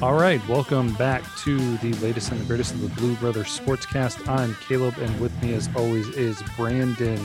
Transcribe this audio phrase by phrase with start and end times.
[0.00, 4.28] All right, welcome back to the latest and the greatest of the Blue Brothers Sportscast.
[4.28, 7.18] I'm Caleb, and with me, as always, is Brandon.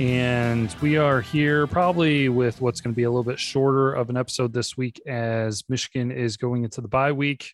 [0.00, 4.08] And we are here probably with what's going to be a little bit shorter of
[4.08, 7.52] an episode this week as Michigan is going into the bye week.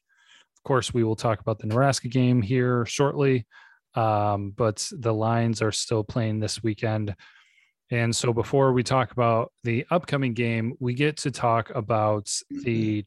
[0.57, 3.49] Of course, we will talk about the Nebraska game here shortly,
[3.97, 7.17] um, but the Lions are still playing this weekend.
[7.91, 13.05] And so before we talk about the upcoming game, we get to talk about the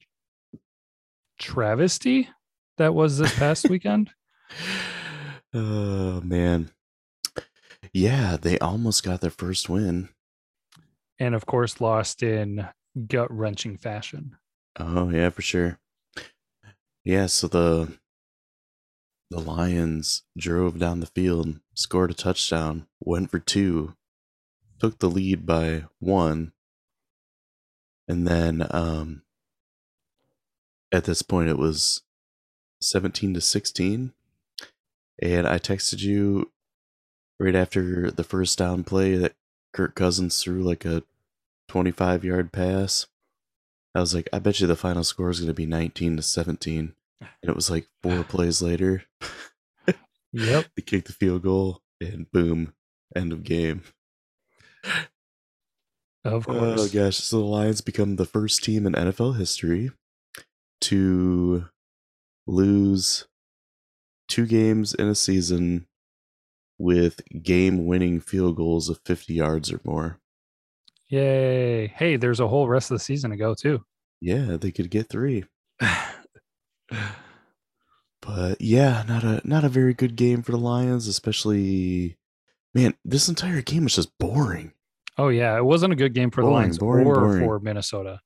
[1.40, 2.30] travesty
[2.78, 4.12] that was this past weekend.
[5.56, 6.72] Oh man.
[7.94, 10.10] Yeah, they almost got their first win.
[11.20, 12.68] And of course lost in
[13.08, 14.36] gut wrenching fashion.
[14.80, 15.80] Oh yeah, for sure.
[17.06, 18.00] Yeah, so the
[19.30, 23.96] the Lions drove down the field, scored a touchdown, went for two,
[24.80, 26.54] took the lead by one,
[28.08, 29.22] and then um
[30.94, 32.02] at this point it was
[32.82, 34.14] 17 to 16
[35.22, 36.52] and i texted you
[37.40, 39.34] right after the first down play that
[39.74, 41.04] kirk cousins threw like a
[41.70, 43.08] 25 yard pass.
[43.96, 46.24] I was like i bet you the final score is going to be 19 to
[46.24, 49.04] 17 and it was like four plays later
[50.34, 50.66] Yep.
[50.76, 52.74] they kicked the field goal and boom
[53.16, 53.84] end of game.
[56.26, 56.92] Of course oh course.
[56.92, 59.92] gosh so the lions become the first team in nfl history
[60.84, 61.66] to
[62.48, 63.28] lose
[64.28, 65.88] two games in a season
[66.78, 70.20] with game winning field goals of 50 yards or more.
[71.10, 71.88] Yay.
[71.88, 73.84] Hey, there's a whole rest of the season to go too.
[74.22, 75.44] Yeah, they could get 3.
[78.22, 82.18] But yeah, not a not a very good game for the Lions, especially
[82.74, 84.72] man, this entire game was just boring.
[85.18, 87.44] oh yeah, it wasn't a good game for the Lions boring, or boring.
[87.44, 88.22] for Minnesota.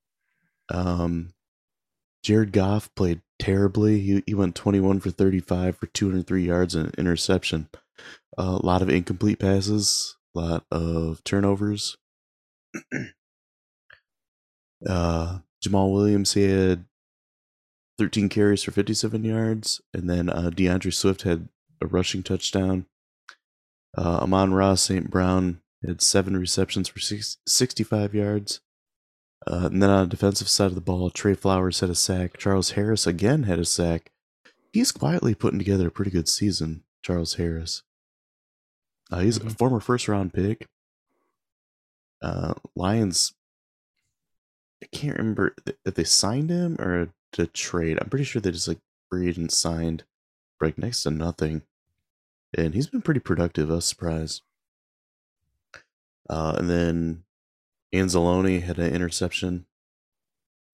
[0.70, 1.34] Um
[2.28, 4.02] Jared Goff played terribly.
[4.02, 7.70] He, he went 21 for 35 for 203 yards and an interception.
[8.38, 11.96] a lot of incomplete passes, a lot of turnovers.
[14.90, 16.84] uh, Jamaal Williams he had
[17.98, 21.48] 13 carries for 57 yards, and then uh, DeAndre Swift had
[21.82, 22.88] a rushing touchdown.
[23.98, 25.10] Uh, Amon-Ra St.
[25.10, 28.60] Brown had seven receptions for six, 65 yards.
[29.46, 32.38] Uh, and then on the defensive side of the ball, Trey Flowers had a sack.
[32.38, 34.12] Charles Harris again had a sack.
[34.74, 37.84] He's quietly putting together a pretty good season, Charles Harris.
[39.12, 39.58] Uh, he's a Mhm.
[39.58, 40.68] former first round pick.
[42.22, 43.34] Uh, Lions,
[44.84, 45.56] I can't remember
[45.86, 48.00] if they signed him or to trade.
[48.02, 50.04] I'm pretty sure they just like free agent signed
[50.60, 51.62] like next to nothing.
[52.54, 53.70] And he's been pretty productive.
[53.72, 54.42] I was surprised.
[56.30, 57.24] Uh, and then
[57.94, 59.66] Anzalone had an interception.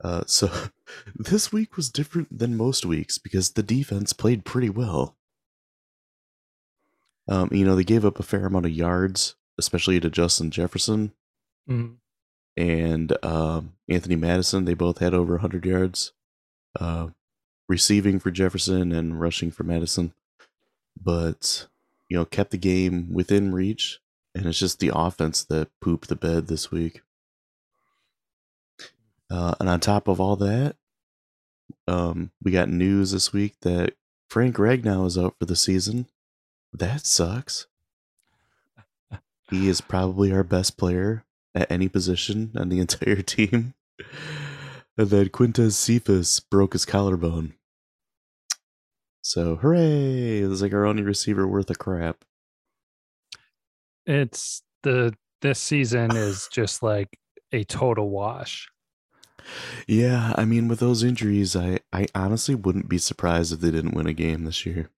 [0.03, 0.51] Uh, so
[1.15, 5.15] this week was different than most weeks because the defense played pretty well.
[7.27, 11.13] Um, you know, they gave up a fair amount of yards, especially to Justin Jefferson
[11.69, 11.95] Mhm.
[12.57, 14.65] and um, Anthony Mattison.
[14.65, 16.11] They both had over 100 yards
[16.79, 17.09] uh,
[17.69, 20.13] receiving for Jefferson and rushing for Mattison.
[21.01, 21.67] But,
[22.09, 23.99] you know, kept the game within reach.
[24.35, 27.01] And it's just the offense that pooped the bed this week.
[29.29, 30.75] Uh, and on top of all that,
[31.87, 33.93] um, we got news this week that
[34.29, 36.07] Frank Ragnow is out for the season.
[36.71, 37.67] That sucks.
[39.49, 41.23] He is probably our best player
[41.53, 43.73] at any position on the entire team.
[44.97, 47.53] And then Quintez Cephas broke his collarbone.
[49.21, 50.41] So hooray!
[50.41, 52.25] It was like our only receiver worth a crap.
[54.05, 57.17] It's the this season is just like
[57.51, 58.69] a total wash.
[59.87, 63.93] Yeah, I mean with those injuries, I, I honestly wouldn't be surprised if they didn't
[63.93, 64.89] win a game this year.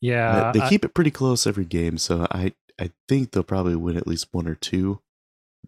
[0.00, 0.52] Yeah.
[0.52, 3.96] They I- keep it pretty close every game, so I I think they'll probably win
[3.96, 5.00] at least one or two.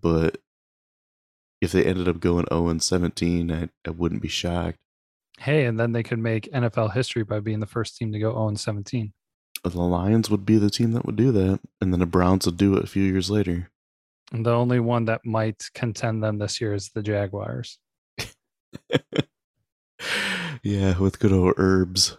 [0.01, 0.39] But
[1.61, 4.79] if they ended up going 0 and 17, I, I wouldn't be shocked.
[5.39, 8.33] hey, and then they could make NFL history by being the first team to go
[8.33, 9.13] 0 and 17.
[9.73, 12.57] The Lions would be the team that would do that, and then the Browns would
[12.57, 13.71] do it a few years later.
[14.33, 17.79] And the only one that might contend them this year is the Jaguars.
[20.63, 22.17] yeah, with good old herbs.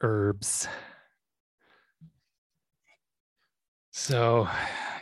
[0.00, 0.68] Herbs.
[3.92, 4.48] So,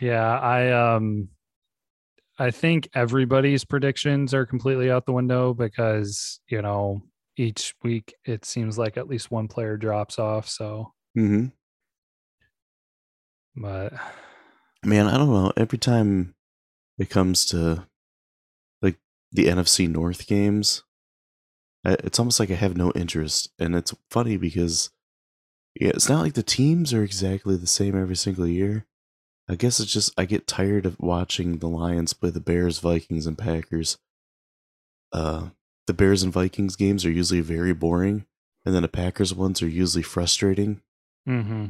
[0.00, 1.28] yeah, I um
[2.38, 7.02] I think everybody's predictions are completely out the window because, you know,
[7.36, 11.46] each week it seems like at least one player drops off, so hmm
[13.56, 13.92] but
[14.84, 15.52] Man, I don't know.
[15.56, 16.34] Every time
[16.98, 17.86] it comes to
[18.82, 18.98] like
[19.32, 20.84] the NFC North games,
[21.84, 24.90] it's almost like I have no interest, and it's funny because
[25.80, 28.86] yeah, it's not like the teams are exactly the same every single year.
[29.48, 33.26] I guess it's just I get tired of watching the Lions play the Bears, Vikings,
[33.26, 33.98] and Packers.
[35.12, 35.48] Uh,
[35.86, 38.26] the Bears and Vikings games are usually very boring,
[38.64, 40.82] and then the Packers ones are usually frustrating
[41.28, 41.66] Mm-hmm.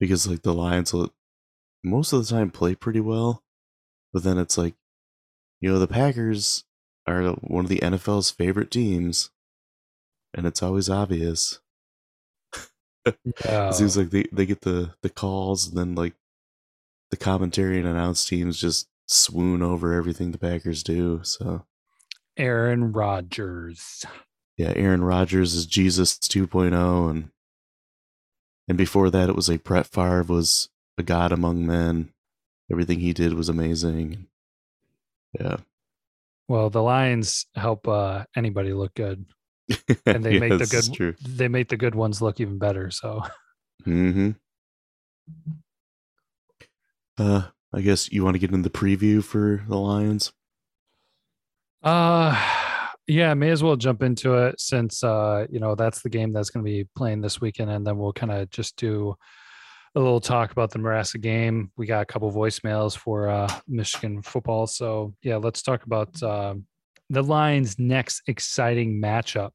[0.00, 1.12] because like the Lions will
[1.82, 3.42] most of the time play pretty well,
[4.12, 4.74] but then it's like,
[5.60, 6.64] you know, the Packers
[7.06, 9.30] are one of the NFL's favorite teams,
[10.32, 11.60] and it's always obvious.
[13.06, 13.12] Yeah.
[13.68, 16.14] It seems like they, they get the, the calls and then like
[17.10, 21.20] the commentary and announce teams just swoon over everything the Packers do.
[21.22, 21.66] So
[22.38, 24.06] Aaron Rodgers.
[24.56, 27.28] yeah, Aaron Rodgers is Jesus 2.0 and
[28.68, 30.68] and before that it was like Brett Favre was
[30.98, 32.10] a god among men.
[32.70, 34.26] Everything he did was amazing.
[35.38, 35.56] Yeah.
[36.48, 39.24] Well, the Lions help uh, anybody look good,
[40.06, 40.92] and they Yeah, make the good.
[40.94, 41.14] true.
[41.26, 42.90] They make the good ones look even better.
[42.90, 43.22] So
[43.86, 44.30] Mm-hmm.
[47.18, 50.32] Uh I guess you want to get in the preview for the Lions?
[51.82, 52.34] Uh
[53.06, 56.50] yeah, may as well jump into it since uh, you know, that's the game that's
[56.50, 59.14] gonna be playing this weekend, and then we'll kind of just do
[59.96, 61.70] a little talk about the Nebraska game.
[61.76, 64.66] We got a couple voicemails for uh Michigan football.
[64.66, 66.54] So yeah, let's talk about uh,
[67.10, 69.52] the Lions' next exciting matchup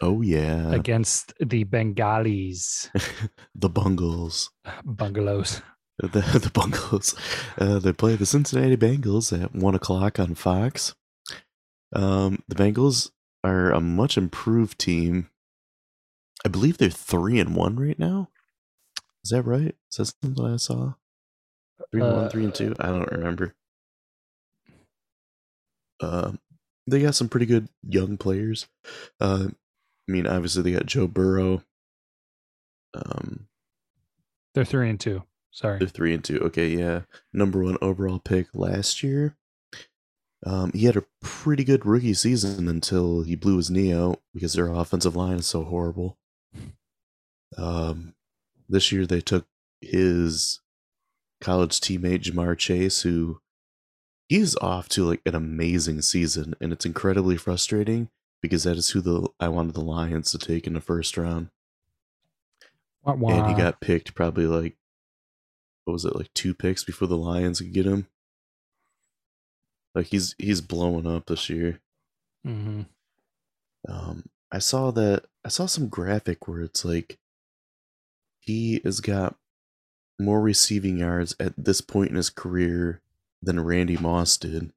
[0.00, 0.72] Oh yeah.
[0.72, 2.90] against the Bengalis
[3.54, 4.50] the Bungles.
[4.84, 5.62] bungalows.
[5.98, 6.08] The
[6.42, 7.14] the Bungles.
[7.58, 10.94] Uh, they play the Cincinnati Bengals at one o'clock on Fox.
[11.92, 13.10] Um, the Bengals
[13.44, 15.28] are a much improved team.
[16.44, 18.28] I believe they're three and one right now.
[19.24, 19.76] Is that right?
[19.90, 20.94] Is that something I saw?
[21.90, 22.74] Three and one, three and two.
[22.80, 23.54] I don't remember.
[26.00, 26.38] Um,
[26.86, 28.66] they got some pretty good young players.
[29.20, 29.48] Uh,
[30.08, 31.62] I mean, obviously they got Joe Burrow.
[32.94, 33.46] Um,
[34.54, 35.22] They're three and two.
[35.52, 35.78] Sorry.
[35.78, 36.38] they're three and two.
[36.40, 37.02] Okay, yeah.
[37.32, 39.36] Number one overall pick last year.
[40.44, 44.54] Um, he had a pretty good rookie season until he blew his knee out because
[44.54, 46.18] their offensive line is so horrible.
[47.56, 48.14] Um,
[48.68, 49.46] this year they took
[49.80, 50.60] his
[51.40, 53.40] college teammate Ja'Marr Chase, who
[54.28, 58.08] he's off to like an amazing season, and it's incredibly frustrating
[58.40, 61.50] because that is who the I wanted the Lions to take in the first round,
[63.04, 63.30] Wah, wah.
[63.30, 64.76] and he got picked probably like
[65.84, 68.08] what was it like two picks before the Lions could get him.
[69.94, 71.80] Like he's he's blowing up this year.
[72.46, 72.86] Mhm.
[73.88, 77.18] Um, I saw that I saw some graphic where it's like
[78.38, 79.36] he has got
[80.18, 83.02] more receiving yards at this point in his career
[83.42, 84.72] than Randy Moss did.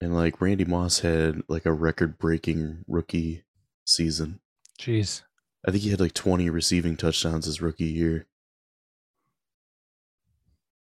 [0.00, 3.44] And like Randy Moss had like a record breaking rookie
[3.84, 4.40] season.
[4.78, 5.22] Jeez.
[5.66, 8.26] I think he had like 20 receiving touchdowns his rookie year.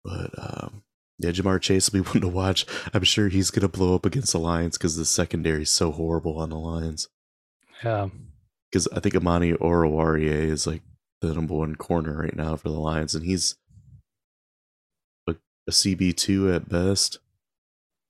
[0.05, 0.84] But um
[1.19, 2.67] yeah, Ja'Marr Chase will be one to watch.
[2.93, 6.39] I'm sure he's gonna blow up against the Lions because the secondary is so horrible
[6.39, 7.09] on the Lions.
[7.83, 8.09] Yeah.
[8.71, 10.83] because I think Amani Oruwariye is like
[11.21, 13.57] the number one corner right now for the Lions, and he's
[15.29, 15.35] a,
[15.67, 17.19] a CB two at best.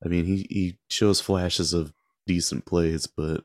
[0.05, 1.93] I mean, he he shows flashes of
[2.27, 3.45] decent plays, but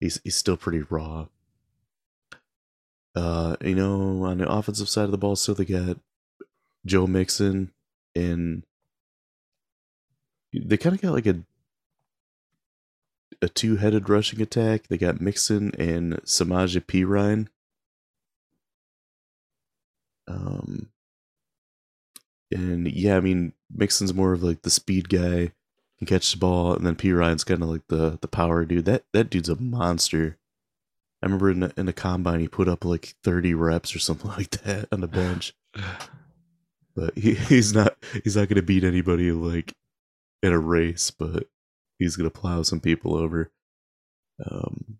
[0.00, 1.26] he's he's still pretty raw.
[3.14, 5.98] Uh, you know, on the offensive side of the ball, still they got
[6.86, 7.72] Joe Mixon
[8.18, 8.62] and
[10.52, 11.42] they kind of got like a
[13.40, 14.88] a two headed rushing attack.
[14.88, 17.46] They got Mixon and Samaje Perine.
[20.26, 20.88] Um,
[22.50, 25.52] and yeah, I mean Mixon's more of like the speed guy,
[25.98, 27.12] can catch the ball, and then P.
[27.12, 28.84] Ryan's kind of like the the power dude.
[28.86, 30.36] That that dude's a monster.
[31.22, 34.30] I remember in the, in the combine he put up like thirty reps or something
[34.36, 35.54] like that on the bench.
[36.98, 39.72] But he, he's not he's not gonna beat anybody like
[40.42, 41.46] in a race, but
[41.98, 43.52] he's gonna plow some people over.
[44.44, 44.98] Um,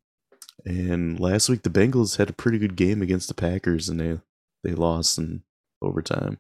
[0.65, 4.21] and last week the Bengals had a pretty good game against the Packers, and they
[4.63, 5.43] they lost in
[5.83, 6.39] overtime.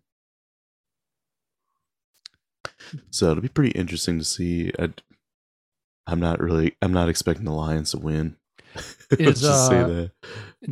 [3.11, 4.73] So it'll be pretty interesting to see.
[4.79, 4.91] i
[6.07, 8.37] I'm not really I'm not expecting the Lions to win.
[9.11, 10.12] Let's Is, just say uh, that.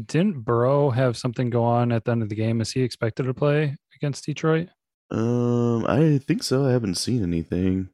[0.07, 2.61] Didn't Burrow have something go on at the end of the game?
[2.61, 4.69] Is he expected to play against Detroit?
[5.11, 6.67] Um, I think so.
[6.67, 7.91] I haven't seen anything.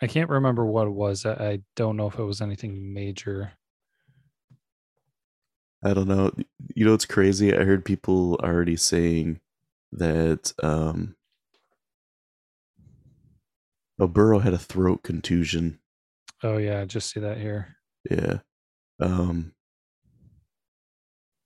[0.00, 1.24] I can't remember what it was.
[1.24, 3.52] I, I don't know if it was anything major.
[5.84, 6.32] I don't know.
[6.74, 7.56] You know, it's crazy.
[7.56, 9.40] I heard people already saying
[9.92, 11.14] that um,
[13.98, 15.78] oh, Burrow had a throat contusion.
[16.42, 17.76] Oh yeah, just see that here.
[18.10, 18.38] Yeah.
[19.00, 19.52] Um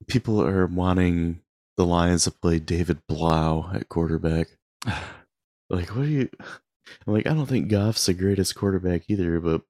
[0.06, 1.40] people are wanting
[1.80, 4.48] the Lions to play David Blough at quarterback.
[5.72, 6.28] Like, what are you
[7.06, 9.62] I'm like, I don't think Goff's the greatest quarterback either, but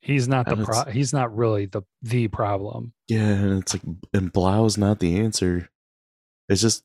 [0.00, 2.94] He's not the pro- he's not really the the problem.
[3.06, 3.82] yeah, and it's like
[4.14, 5.68] and Blough's not the answer.
[6.48, 6.84] It's just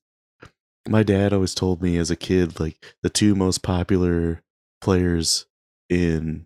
[0.85, 4.41] my dad always told me as a kid, like the two most popular
[4.81, 5.45] players
[5.89, 6.45] in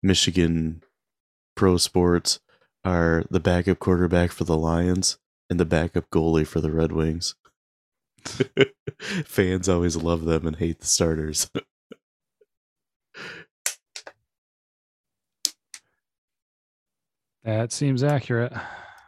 [0.00, 0.80] Michigan
[1.56, 2.38] pro sports
[2.84, 5.18] are the backup quarterback for the Lions
[5.54, 7.36] and the backup goalie for the Red Wings.
[9.24, 11.48] Fans always love them and hate the starters.
[17.44, 18.52] That seems accurate.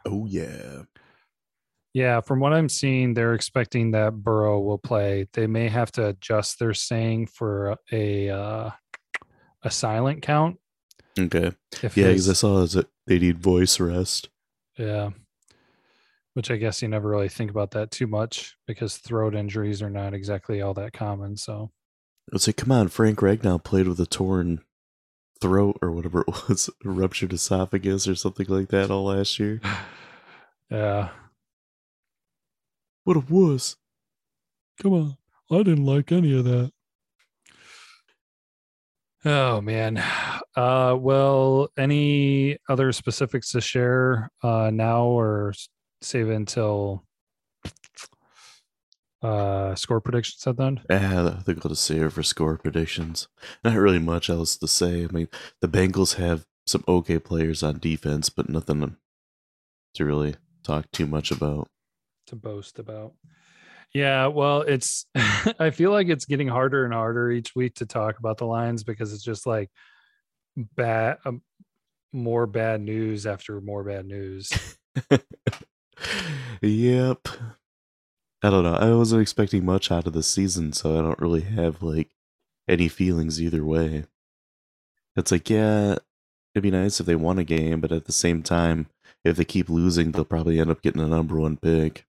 [0.05, 0.83] oh yeah.
[1.93, 5.27] Yeah, from what I'm seeing, they're expecting that Burrow will play.
[5.33, 8.69] They may have to adjust their saying for a uh,
[9.63, 10.59] a silent count.
[11.19, 11.51] Okay.
[11.83, 14.29] If Yeah, because I saw that they need voice rest.
[14.77, 15.09] Yeah.
[16.37, 19.89] Which I guess you never really think about that too much because throat injuries are
[19.89, 21.35] not exactly all that common.
[21.35, 21.71] So,
[22.31, 24.61] It's say, come on, Frank Ragnow played with a torn
[25.41, 29.59] throat or whatever it was, ruptured esophagus or something like that all last year.
[30.69, 31.09] yeah.
[33.03, 33.75] What a wuss.
[34.79, 35.17] Come on.
[35.49, 36.71] I didn't like any of that.
[39.25, 39.97] Oh, man.
[40.55, 45.69] Uh, well, any other specifics to share uh, now or s-
[46.01, 47.03] save it until
[49.21, 50.81] uh, score predictions are done?
[50.89, 53.27] Ah, I think I'll just save it for score predictions.
[53.63, 55.03] Not really much else to say.
[55.03, 55.27] I mean,
[55.61, 58.97] the Bengals have some okay players on defense, but nothing
[59.95, 61.67] to really talk too much about.
[62.27, 63.13] to boast about.
[63.93, 65.05] Yeah, well, it's
[65.59, 68.83] I feel like it's getting harder and harder each week to talk about the Lions
[68.83, 69.69] because it's just like
[70.55, 71.41] bad um,
[72.13, 74.51] more bad news after more bad news.
[76.61, 77.27] yep.
[78.43, 78.75] I don't know.
[78.75, 82.09] I wasn't expecting much out of the season, so I don't really have like
[82.67, 84.05] any feelings either way.
[85.15, 85.95] It's like, yeah,
[86.53, 88.87] it'd be nice if they won a game, but at the same time,
[89.23, 92.05] if they keep losing, they'll probably end up getting a number one pick.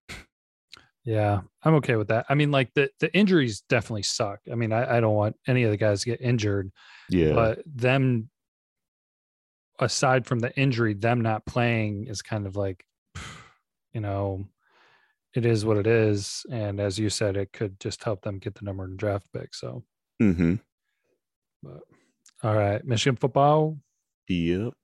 [1.05, 2.27] Yeah, I'm okay with that.
[2.29, 4.41] I mean, like the the injuries definitely suck.
[4.53, 6.71] I mean, I, I don't want any of the guys to get injured,
[7.09, 7.33] Yeah.
[7.33, 8.29] but them
[9.81, 12.85] aside from the injury, them not playing is kind of like,
[13.93, 14.45] you know,
[15.35, 16.45] it is what it is.
[16.51, 19.55] And as you said, it could just help them get the number one draft pick.
[19.55, 19.85] So,
[20.23, 20.55] mm-hmm.
[21.63, 21.81] but
[22.43, 23.79] all right, Michigan football,
[24.29, 24.75] Yep.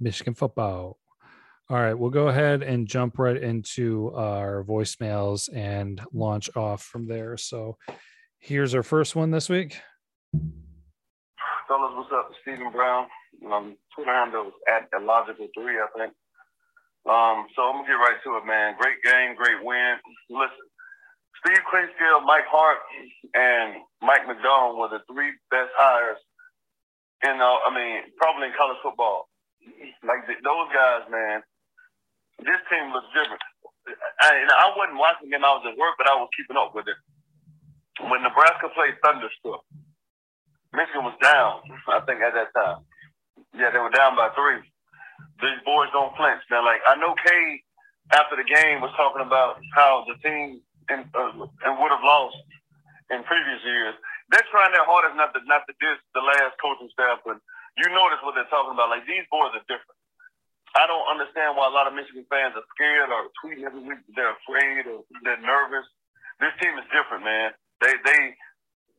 [0.00, 0.98] Michigan football.
[1.70, 7.06] All right, we'll go ahead and jump right into our voicemails and launch off from
[7.06, 7.36] there.
[7.36, 7.76] So,
[8.38, 9.78] here's our first one this week.
[10.32, 12.30] Fellas, what's up?
[12.42, 13.06] Stephen Brown.
[13.52, 16.14] Um, Twitter handle is at illogical3, I think.
[17.08, 18.76] Um, so I'm gonna get right to it, man.
[18.78, 19.96] Great game, great win.
[20.30, 20.66] Listen,
[21.42, 22.78] Steve Clinkscale, Mike Hart,
[23.34, 26.20] and Mike Macdonald were the three best hires
[27.24, 29.28] in, uh, I mean, probably in college football.
[30.04, 31.42] Like th- those guys, man.
[32.40, 33.42] This team looks different.
[34.22, 35.44] I, and I wasn't watching them.
[35.44, 36.98] I was at work, but I was keeping up with it.
[38.06, 39.64] When Nebraska played Thunderstruck,
[40.72, 42.84] Michigan was down, I think, at that time.
[43.54, 44.62] Yeah, they were down by three.
[45.38, 46.42] These boys don't flinch.
[46.50, 47.62] Now, like, I know Cade,
[48.10, 50.60] after the game, was talking about how the team
[50.90, 52.36] uh, and would have lost
[53.10, 53.94] in previous years.
[54.30, 57.40] They're trying their hardest not to not to diss the last coaching staff, but
[57.80, 58.90] you notice what they're talking about.
[58.90, 59.98] Like, these boys are different.
[60.76, 64.04] I don't understand why a lot of Michigan fans are scared or tweeting every week
[64.12, 65.86] they're afraid or they're nervous.
[66.40, 67.56] This team is different, man.
[67.80, 68.20] They they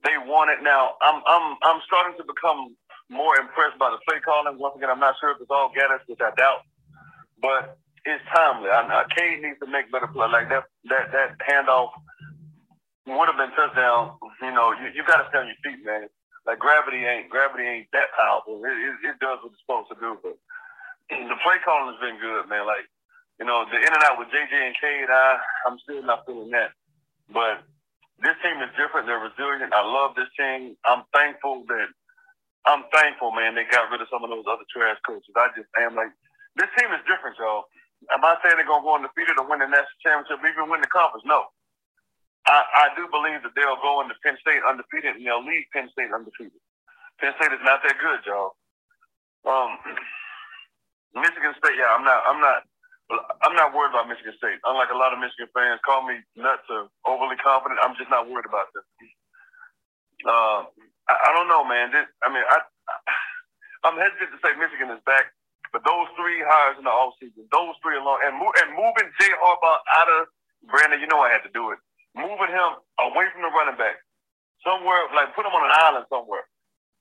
[0.03, 0.97] they want it now.
[1.01, 2.73] I'm I'm I'm starting to become
[3.09, 4.57] more impressed by the play calling.
[4.57, 6.63] Once again, I'm not sure if it's all Gattis, which I doubt,
[7.41, 8.69] but it's timely.
[8.69, 10.29] I, I, Cade needs to make better play.
[10.29, 11.91] Like that that that handoff
[13.07, 14.17] would have been touchdown.
[14.41, 16.07] You know, you, you got to stay on your feet, man.
[16.45, 18.61] Like gravity ain't gravity ain't that powerful.
[18.63, 20.37] It, it, it does what it's supposed to do, but
[21.09, 22.65] the play calling has been good, man.
[22.65, 22.85] Like
[23.39, 26.51] you know, the in and out with JJ and Cade, I I'm still not feeling
[26.51, 26.71] that,
[27.33, 27.65] but
[28.21, 29.07] this team is different.
[29.07, 29.73] They're resilient.
[29.73, 30.75] I love this team.
[30.85, 31.87] I'm thankful that
[32.69, 33.57] I'm thankful, man.
[33.57, 35.33] They got rid of some of those other trash coaches.
[35.33, 36.13] I just am like,
[36.53, 37.65] this team is different, y'all.
[38.13, 40.91] Am I saying they're gonna go undefeated or win the national championship, even win the
[40.93, 41.25] conference?
[41.25, 41.49] No.
[42.45, 45.89] I, I do believe that they'll go into Penn State undefeated and they'll leave Penn
[45.91, 46.61] State undefeated.
[47.17, 48.53] Penn State is not that good, y'all.
[49.49, 49.75] Um,
[51.17, 52.59] Michigan State, yeah, I'm not, I'm not,
[53.41, 54.61] I'm not worried about Michigan State.
[54.61, 57.81] Unlike a lot of Michigan fans, call me nuts or overly confident.
[57.81, 58.85] I'm just not worried about them.
[60.23, 60.61] Uh,
[61.09, 61.91] I, I don't know, man.
[61.91, 62.59] This, I mean, I,
[63.89, 65.33] I'm hesitant to say Michigan is back,
[65.73, 69.79] but those three hires in the offseason, those three alone, and, and moving Jay Harbaugh
[69.97, 70.29] out of
[70.69, 71.79] Brandon, you know I had to do it.
[72.15, 73.97] Moving him away from the running back,
[74.65, 76.45] somewhere like put him on an island somewhere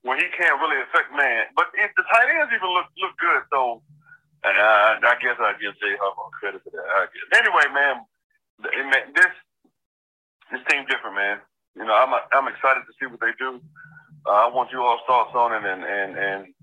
[0.02, 1.50] where he can't really affect man.
[1.56, 3.82] But if the tight ends even look look good, so
[5.04, 6.86] I guess I give Jay Harbaugh credit for that.
[6.86, 7.28] I guess.
[7.42, 7.96] Anyway, man,
[9.14, 9.32] this
[10.52, 11.38] this team different, man.
[11.76, 13.60] You know, I'm I'm excited to see what they do.
[14.26, 16.54] I want you all thoughts on it, and and and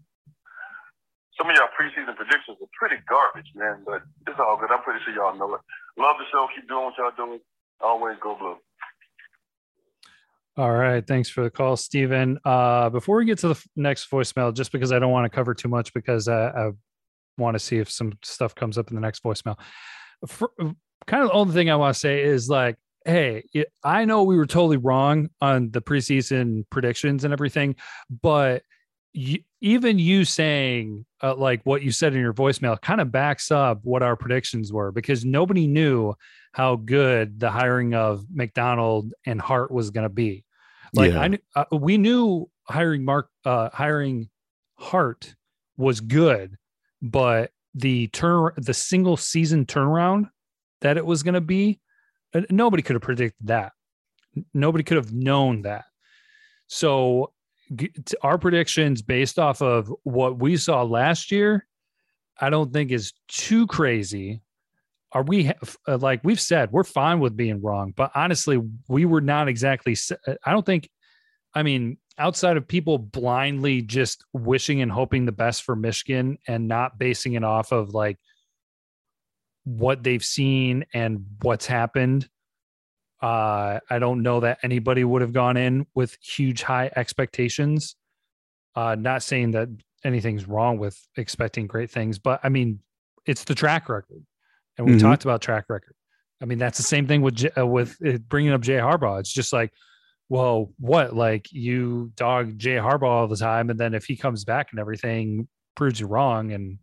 [1.38, 3.84] some of y'all preseason predictions are pretty garbage, man.
[3.86, 4.72] But it's all good.
[4.72, 5.62] I'm pretty sure y'all know it.
[5.98, 6.48] Love the show.
[6.56, 7.40] Keep doing what y'all doing.
[7.82, 8.58] Always go blue.
[10.58, 11.06] All right.
[11.06, 12.40] Thanks for the call, Stephen.
[12.46, 15.54] Uh, before we get to the next voicemail, just because I don't want to cover
[15.54, 16.72] too much, because I, I
[17.38, 19.60] want to see if some stuff comes up in the next voicemail.
[20.26, 20.52] For,
[21.08, 23.44] kind of the only thing I want to say is like, hey,
[23.84, 27.76] I know we were totally wrong on the preseason predictions and everything,
[28.10, 28.64] but
[29.14, 33.52] you, even you saying uh, like what you said in your voicemail kind of backs
[33.52, 36.14] up what our predictions were because nobody knew
[36.52, 40.44] how good the hiring of Macdonald and Hart was going to be.
[40.94, 41.20] Like yeah.
[41.20, 44.30] I knew, uh, we knew hiring Mark uh, hiring
[44.78, 45.36] Hart
[45.78, 46.58] was good,
[47.02, 50.30] but the turn the single season turnaround
[50.82, 51.80] that it was going to be,
[52.50, 53.74] nobody could have predicted that.
[54.54, 55.86] Nobody could have known that.
[56.68, 57.34] So
[58.22, 61.66] our predictions based off of what we saw last year,
[62.40, 64.42] I don't think is too crazy.
[65.12, 65.52] Are we
[65.88, 69.96] uh, like we've said, we're fine with being wrong, but honestly, we were not exactly.
[70.28, 70.90] Uh, I don't think,
[71.54, 76.68] I mean, outside of people blindly just wishing and hoping the best for Michigan and
[76.68, 78.18] not basing it off of like
[79.66, 82.30] what they've seen and what's happened
[83.26, 87.96] uh, I don't know that anybody would have gone in with huge high expectations.
[88.76, 89.70] Uh, not saying that
[90.04, 92.82] anything's wrong with expecting great things, but I mean,
[93.26, 94.24] it's the track record,
[94.78, 95.08] and we mm-hmm.
[95.08, 95.96] talked about track record.
[96.40, 97.98] I mean, that's the same thing with uh, with
[98.28, 99.20] bringing up Jay Harbaugh.
[99.22, 99.72] It's just like,
[100.30, 101.16] well, what?
[101.16, 104.80] Like you dog Jay Harbaugh all the time, and then if he comes back and
[104.80, 106.78] everything proves you wrong, and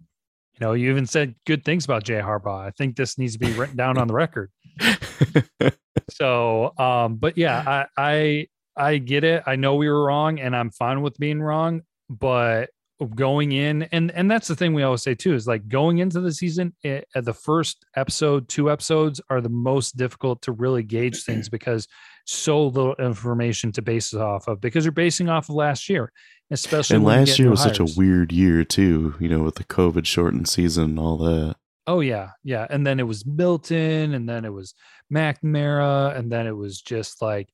[0.54, 2.66] you know, you even said good things about Jay Harbaugh.
[2.66, 4.50] I think this needs to be written down on the record.
[6.10, 9.42] so, um, but yeah, I, I, I get it.
[9.46, 12.70] I know we were wrong and I'm fine with being wrong, but
[13.06, 16.20] going in and and that's the thing we always say too is like going into
[16.20, 20.82] the season it, eh, the first episode two episodes are the most difficult to really
[20.82, 21.88] gauge things because
[22.24, 26.12] so little information to base it off of because you're basing off of last year
[26.50, 27.76] especially and last year was hires.
[27.76, 31.56] such a weird year too you know with the covid shortened season and all that
[31.86, 32.66] Oh yeah, yeah.
[32.70, 34.74] And then it was Milton, and then it was
[35.12, 37.48] McNamara, and then it was just like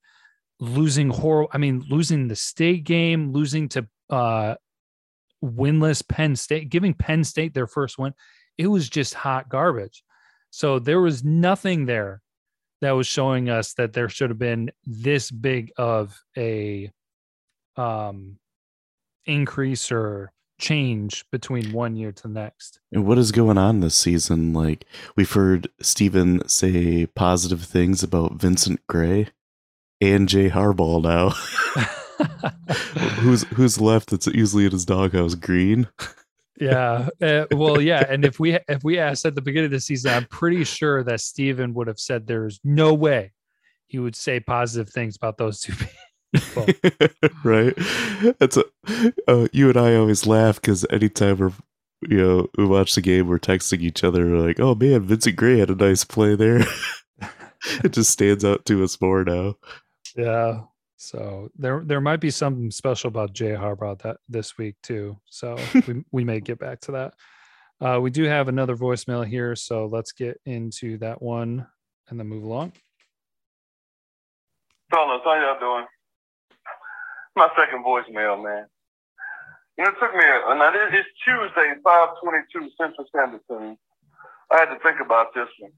[0.61, 1.47] losing horror.
[1.53, 4.57] I mean, losing the state game, losing to uh
[5.43, 8.13] winless Penn State, giving Penn State their first win.
[8.59, 10.03] It was just hot garbage.
[10.51, 12.21] So there was nothing there
[12.81, 16.91] that was showing us that there should have been this big of a
[17.77, 18.39] um
[19.27, 22.81] increase or change between one year to the next.
[22.93, 24.53] And what is going on this season?
[24.53, 24.85] Like
[25.17, 29.29] we've heard Stephen say positive things about Vincent Gray
[30.01, 31.31] and Jay Harbaugh now.
[33.21, 35.89] who's who's left that's easily in his doghouse green?
[36.61, 37.09] Yeah.
[37.21, 38.05] Uh, well, yeah.
[38.09, 41.03] And if we if we asked at the beginning of the season, I'm pretty sure
[41.05, 43.33] that Stephen would have said there's no way
[43.89, 45.73] he would say positive things about those two
[46.35, 46.67] people.
[47.45, 47.75] right.
[48.39, 48.65] That's a,
[49.27, 51.53] uh, you and I always laugh because anytime we're
[52.03, 55.59] you know we watch the game, we're texting each other like, "Oh man, Vincent Gray
[55.59, 56.61] had a nice play there."
[57.83, 59.57] it just stands out to us more now.
[60.17, 60.63] Yeah.
[60.99, 65.17] So there there might be something special about Jay Harbaugh that this week too.
[65.27, 65.57] So
[65.87, 67.15] we we may get back to that.
[67.81, 71.67] Uh, we do have another voicemail here, so let's get into that one
[72.09, 72.73] and then move along.
[74.91, 75.87] Fellas, how y'all doing?
[77.39, 78.67] my second voicemail, man.
[79.79, 83.79] You know, it took me, a, now this is Tuesday, 522 Central Standard Time.
[84.51, 85.71] I had to think about this one.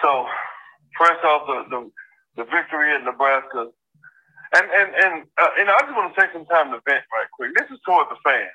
[0.00, 0.24] So,
[0.96, 1.90] first off, the, the,
[2.38, 3.74] the victory in Nebraska.
[4.54, 7.28] And, and, and, uh, and I just want to take some time to vent right
[7.34, 7.52] quick.
[7.58, 8.54] This is toward the fans.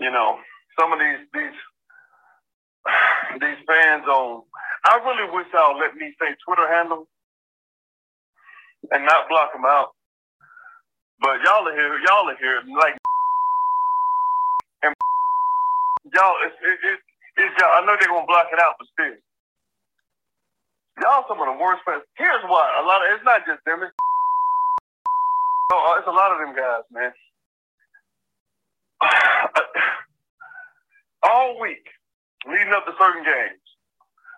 [0.00, 0.40] You know,
[0.80, 1.58] some of these, these,
[3.44, 4.42] these fans on,
[4.82, 7.06] I really wish y'all let me say Twitter handle
[8.90, 9.92] and not block them out.
[11.20, 12.96] But y'all are here, y'all are here, like,
[14.82, 14.96] and
[16.16, 16.98] y'all, it's, it, it,
[17.36, 17.76] it's y'all.
[17.76, 19.20] I know they're gonna block it out, but still,
[20.98, 22.02] Y'all some of the worst fans.
[22.16, 22.66] Here's why.
[22.82, 23.82] A lot of it's not just them.
[23.82, 23.94] It's,
[25.72, 27.12] oh, it's a lot of them guys, man.
[31.22, 31.86] All week,
[32.48, 33.60] leading up to certain games.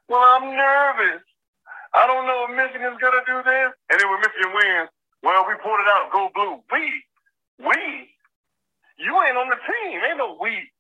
[0.09, 1.23] Well, I'm nervous.
[1.95, 3.73] I don't know if Michigan's gonna do this.
[3.91, 4.91] And then when Michigan wins,
[5.23, 6.11] well, we pulled it out.
[6.13, 6.61] Go blue.
[6.71, 7.05] We,
[7.65, 8.11] we.
[8.99, 10.01] You ain't on the team.
[10.05, 10.71] Ain't no we.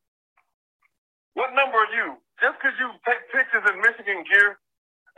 [1.34, 2.18] What number are you?
[2.40, 4.58] Just because you take pictures in Michigan gear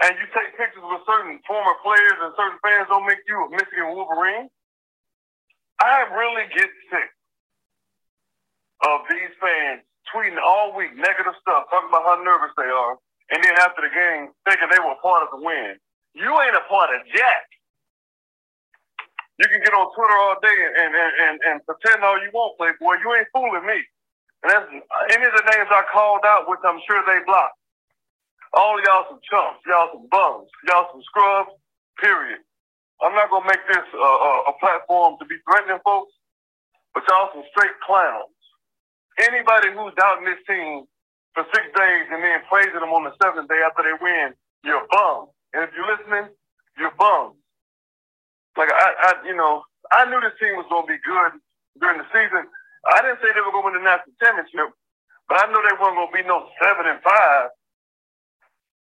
[0.02, 3.48] and you take pictures with certain former players and certain fans don't make you a
[3.50, 4.50] Michigan Wolverine.
[5.78, 7.10] I really get sick
[8.86, 12.98] of these fans tweeting all week negative stuff, talking about how nervous they are,
[13.30, 15.78] and then after the game thinking they were part of the win.
[16.14, 17.46] You ain't a part of Jack.
[19.42, 22.54] You can get on Twitter all day and, and, and, and pretend all you want,
[22.54, 23.02] Playboy.
[23.02, 23.82] You ain't fooling me.
[24.46, 24.68] And that's
[25.10, 27.58] any of the names I called out, which I'm sure they blocked.
[28.56, 31.52] All y'all some chumps, y'all some bums, y'all some scrubs,
[32.02, 32.40] period.
[33.02, 36.12] I'm not gonna make this uh, a platform to be threatening folks,
[36.94, 38.32] but y'all some straight clowns.
[39.20, 40.86] Anybody who's doubting this team
[41.34, 44.34] for six days and then praising them on the seventh day after they win,
[44.66, 45.30] you're a bum.
[45.54, 46.34] And if you're listening,
[46.78, 47.38] you're bum.
[48.58, 51.38] Like I, I, you know, I knew this team was gonna be good
[51.80, 52.48] during the season.
[52.90, 54.74] I didn't say they were gonna win the national championship,
[55.28, 57.50] but I knew they weren't gonna be no seven and five.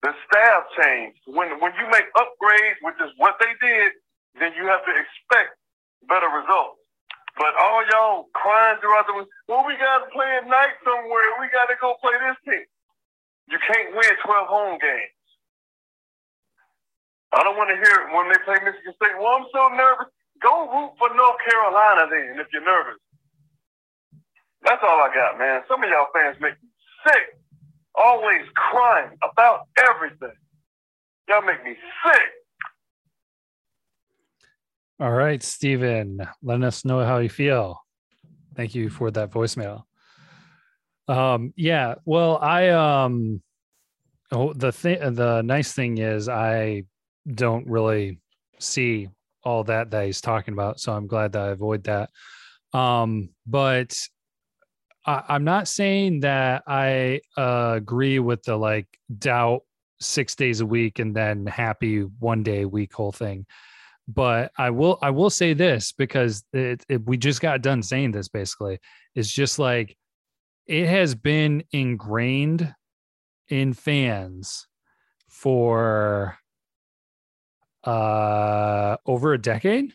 [0.04, 1.20] The staff changed.
[1.28, 3.92] When when you make upgrades, which is what they did,
[4.40, 5.58] then you have to expect
[6.08, 6.80] better results.
[7.38, 11.28] But all y'all crying throughout the week, well, we gotta play at night somewhere.
[11.42, 12.66] We gotta go play this team.
[13.50, 15.14] You can't win 12 home games.
[17.34, 19.18] I don't want to hear it when they play Michigan State.
[19.20, 20.10] Well, I'm so nervous.
[20.42, 23.02] Go root for North Carolina then if you're nervous.
[24.64, 25.64] That's all I got, man.
[25.70, 26.70] Some of y'all fans make me
[27.08, 27.26] sick.
[27.98, 30.36] Always crying about everything.
[31.28, 32.22] Y'all make me sick.
[35.00, 37.82] All right, Stephen, let us know how you feel.
[38.56, 39.84] Thank you for that voicemail.
[41.08, 43.42] Um, yeah, well, I um
[44.32, 46.84] oh the thing the nice thing is I
[47.32, 48.20] don't really
[48.60, 49.10] see
[49.44, 52.10] all that that he's talking about, so I'm glad that I avoid that.
[52.74, 53.96] Um, but
[55.08, 59.62] I, am not saying that I uh, agree with the like doubt
[60.00, 63.46] six days a week and then happy one day a week whole thing.
[64.08, 68.12] But I will I will say this because it, it, we just got done saying
[68.12, 68.80] this basically.
[69.16, 69.98] It's just like
[70.66, 72.74] it has been ingrained
[73.50, 74.68] in fans
[75.30, 76.38] for
[77.84, 79.94] uh over a decade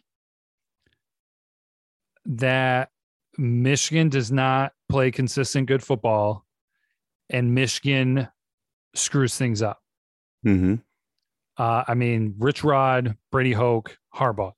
[2.25, 2.90] that
[3.38, 6.44] Michigan does not play consistent good football
[7.31, 8.28] and Michigan
[8.94, 9.81] screws things up.
[10.46, 10.74] Mm-hmm.
[11.57, 14.52] Uh, I mean, Rich Rod, Brady Hoke, Harbaugh.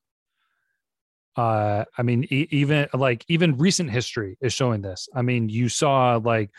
[1.36, 5.08] Uh, I mean, e- even like even recent history is showing this.
[5.14, 6.50] I mean, you saw like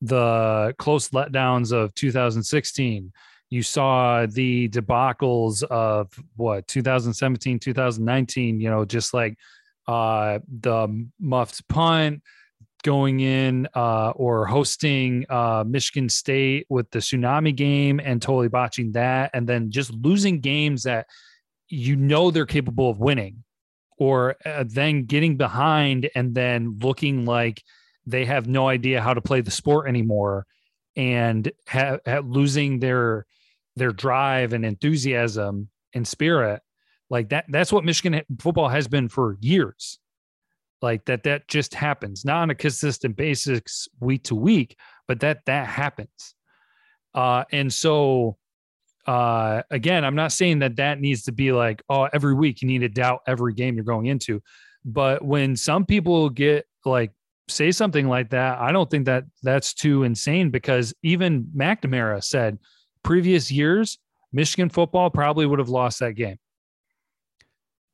[0.00, 3.12] the close letdowns of 2016.
[3.50, 8.60] You saw the debacles of what 2017, 2019.
[8.60, 9.36] You know, just like
[9.86, 12.22] uh, the muffed punt
[12.82, 18.92] going in uh, or hosting uh, Michigan State with the tsunami game and totally botching
[18.92, 21.06] that, and then just losing games that
[21.68, 23.44] you know they're capable of winning,
[23.98, 27.62] or uh, then getting behind and then looking like
[28.06, 30.46] they have no idea how to play the sport anymore,
[30.96, 33.26] and have, have losing their
[33.76, 36.62] their drive and enthusiasm and spirit
[37.10, 39.98] like that that's what Michigan football has been for years.
[40.80, 42.24] Like that that just happens.
[42.24, 46.34] Not on a consistent basis week to week, but that that happens.
[47.14, 48.36] Uh and so
[49.06, 52.68] uh again, I'm not saying that that needs to be like oh every week you
[52.68, 54.42] need to doubt every game you're going into.
[54.84, 57.12] But when some people get like
[57.48, 62.58] say something like that, I don't think that that's too insane because even McNamara said
[63.02, 63.98] previous years
[64.32, 66.38] Michigan football probably would have lost that game.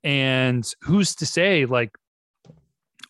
[0.03, 1.97] And who's to say, like,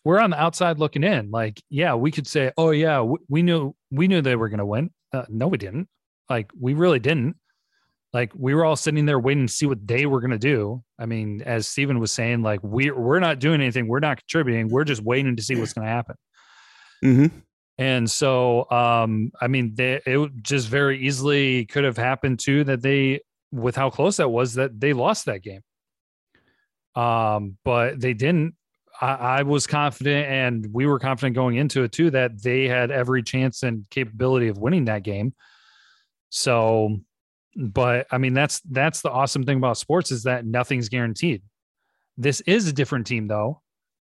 [0.05, 1.31] we're on the outside looking in.
[1.31, 4.59] Like, yeah, we could say, oh yeah, we, we knew we knew they were going
[4.59, 4.91] to win.
[5.11, 5.89] Uh, no, we didn't.
[6.29, 7.35] Like, we really didn't.
[8.13, 10.83] Like, we were all sitting there waiting to see what they were going to do.
[10.97, 13.87] I mean, as Stephen was saying, like, we're we're not doing anything.
[13.87, 14.69] We're not contributing.
[14.69, 16.15] We're just waiting to see what's going to happen.
[17.03, 17.37] Mm-hmm.
[17.77, 22.81] And so, um, I mean, they, it just very easily could have happened too that
[22.81, 23.19] they,
[23.51, 25.61] with how close that was, that they lost that game.
[26.95, 28.55] Um, but they didn't.
[29.01, 32.91] I, I was confident, and we were confident going into it too, that they had
[32.91, 35.33] every chance and capability of winning that game.
[36.29, 36.99] So,
[37.55, 41.41] but I mean, that's that's the awesome thing about sports is that nothing's guaranteed.
[42.17, 43.61] This is a different team though,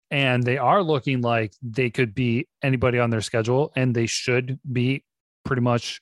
[0.10, 4.60] and they are looking like they could be anybody on their schedule, and they should
[4.72, 5.04] be
[5.44, 6.02] pretty much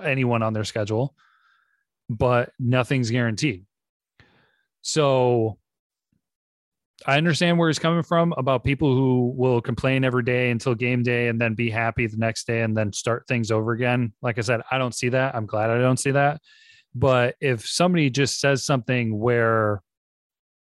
[0.00, 1.14] anyone on their schedule,
[2.08, 3.64] but nothing's guaranteed.
[4.82, 5.58] So
[7.06, 11.02] I understand where he's coming from about people who will complain every day until game
[11.02, 14.12] day and then be happy the next day and then start things over again.
[14.22, 15.34] Like I said, I don't see that.
[15.34, 16.40] I'm glad I don't see that.
[16.94, 19.82] But if somebody just says something where,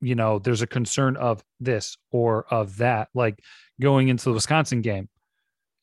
[0.00, 3.40] you know, there's a concern of this or of that, like
[3.80, 5.08] going into the Wisconsin game,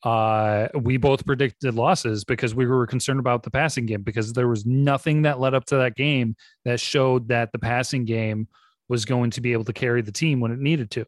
[0.02, 4.46] uh, we both predicted losses because we were concerned about the passing game because there
[4.46, 8.46] was nothing that led up to that game that showed that the passing game
[8.88, 11.06] was going to be able to carry the team when it needed to.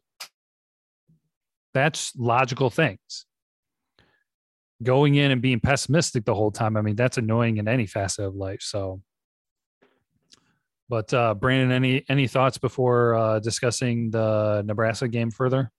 [1.73, 3.25] That's logical things.
[4.81, 8.25] Going in and being pessimistic the whole time, I mean, that's annoying in any facet
[8.25, 8.61] of life.
[8.61, 9.01] So,
[10.87, 15.71] but uh, Brandon, any any thoughts before uh, discussing the Nebraska game further?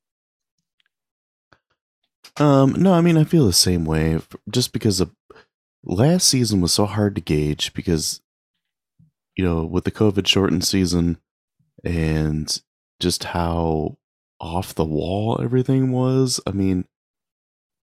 [2.37, 4.21] Um, no, I mean I feel the same way.
[4.51, 5.11] Just because of
[5.83, 8.21] last season was so hard to gauge because
[9.37, 11.19] you know with the COVID shortened season
[11.85, 12.61] and
[13.01, 13.97] just how
[14.41, 16.41] off the wall everything was.
[16.47, 16.87] I mean,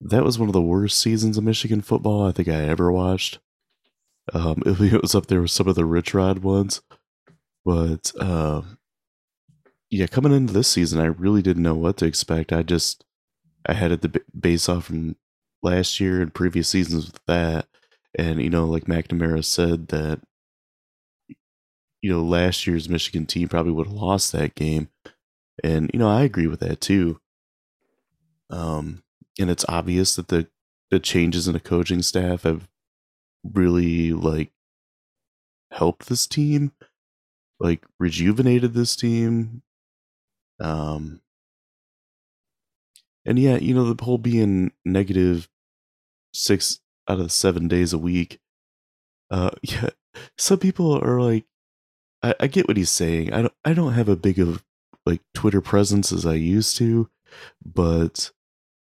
[0.00, 3.38] that was one of the worst seasons of Michigan football I think I ever watched.
[4.32, 6.82] Um, it, was up there with some of the Rich Rod ones,
[7.64, 8.62] but uh,
[9.90, 12.52] yeah, coming into this season, I really didn't know what to expect.
[12.52, 13.04] I just
[13.66, 15.16] I had it to base off from
[15.62, 17.68] last year and previous seasons with that,
[18.18, 20.20] and you know, like McNamara said that
[22.04, 24.90] you know, last year's Michigan team probably would have lost that game.
[25.62, 27.18] And, you know, I agree with that too.
[28.50, 29.02] Um,
[29.40, 30.46] and it's obvious that the,
[30.90, 32.68] the changes in the coaching staff have
[33.42, 34.52] really like
[35.70, 36.72] helped this team,
[37.58, 39.62] like rejuvenated this team.
[40.60, 41.22] Um,
[43.24, 45.48] and yeah, you know, the whole being negative
[46.34, 48.40] six out of seven days a week.
[49.30, 49.88] Uh, yeah,
[50.36, 51.46] some people are like,
[52.24, 53.32] I, I get what he's saying.
[53.32, 54.64] I don't I don't have a big of
[55.04, 57.10] like Twitter presence as I used to,
[57.64, 58.30] but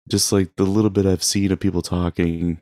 [0.09, 2.61] just like the little bit I've seen of people talking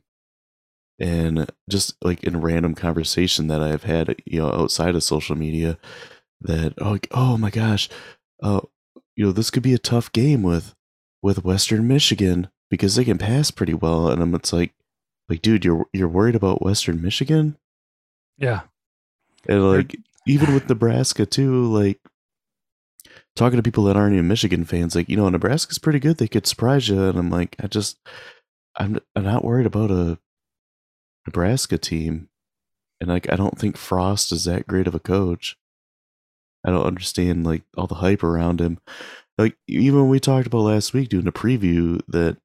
[0.99, 5.77] and just like in random conversation that I've had, you know, outside of social media
[6.41, 7.87] that oh, like, oh my gosh,
[8.43, 8.59] uh,
[9.15, 10.75] you know, this could be a tough game with
[11.21, 14.73] with Western Michigan because they can pass pretty well, and I'm it's like,
[15.29, 17.57] like, dude, you're you're worried about Western Michigan?
[18.37, 18.61] Yeah,
[19.47, 19.97] and like
[20.27, 21.99] even with Nebraska too, like
[23.35, 26.17] talking to people that aren't even Michigan fans, like, you know, Nebraska's pretty good.
[26.17, 27.01] They could surprise you.
[27.03, 27.97] And I'm like, I just,
[28.77, 30.19] I'm, I'm not worried about a
[31.25, 32.29] Nebraska team.
[32.99, 35.57] And like, I don't think Frost is that great of a coach.
[36.65, 38.79] I don't understand like all the hype around him.
[39.37, 42.37] Like, even when we talked about last week doing a preview that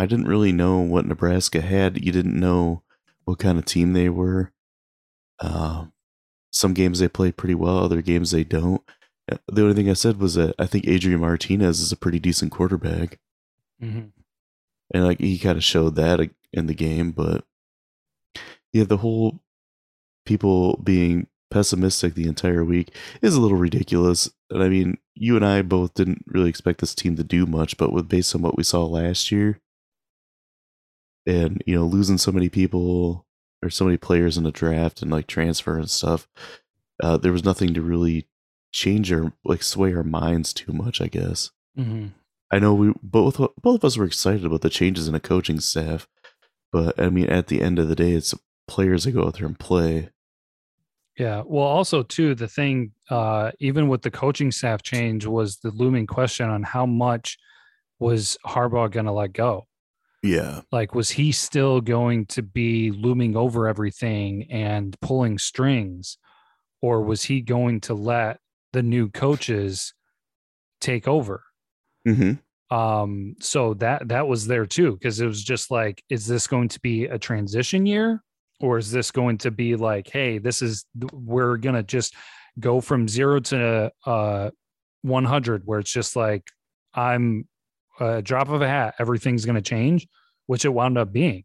[0.00, 2.02] I didn't really know what Nebraska had.
[2.02, 2.82] You didn't know
[3.24, 4.50] what kind of team they were.
[5.38, 5.88] Uh,
[6.50, 8.82] some games they play pretty well, other games they don't.
[9.30, 12.18] Uh, the only thing I said was that I think Adrian Martinez is a pretty
[12.18, 13.18] decent quarterback,
[13.82, 14.08] mm-hmm.
[14.92, 17.12] and like he kind of showed that in the game.
[17.12, 17.44] But
[18.72, 19.40] yeah, the whole
[20.26, 24.30] people being pessimistic the entire week is a little ridiculous.
[24.50, 27.76] And I mean, you and I both didn't really expect this team to do much,
[27.76, 29.60] but with based on what we saw last year,
[31.26, 33.26] and you know, losing so many people
[33.62, 36.28] or so many players in the draft and like transfer and stuff,
[37.02, 38.26] uh, there was nothing to really
[38.72, 41.00] change or like sway our minds too much.
[41.00, 41.50] I guess.
[41.78, 42.08] Mm-hmm.
[42.50, 45.60] I know we both both of us were excited about the changes in the coaching
[45.60, 46.08] staff,
[46.72, 48.34] but I mean, at the end of the day, it's
[48.66, 50.10] players that go out there and play.
[51.18, 51.42] Yeah.
[51.44, 56.06] Well, also too, the thing, uh, even with the coaching staff change, was the looming
[56.06, 57.36] question on how much
[57.98, 59.66] was Harbaugh going to let go.
[60.22, 60.60] Yeah.
[60.70, 66.18] Like, was he still going to be looming over everything and pulling strings?
[66.82, 68.38] Or was he going to let
[68.72, 69.94] the new coaches
[70.80, 71.42] take over?
[72.06, 72.74] Mm-hmm.
[72.74, 76.68] Um, so that that was there too, because it was just like, is this going
[76.68, 78.22] to be a transition year?
[78.60, 82.14] Or is this going to be like, hey, this is we're gonna just
[82.58, 84.50] go from zero to uh
[85.02, 86.50] 100 where it's just like
[86.94, 87.48] I'm
[88.00, 90.08] a drop of a hat, everything's going to change,
[90.46, 91.44] which it wound up being.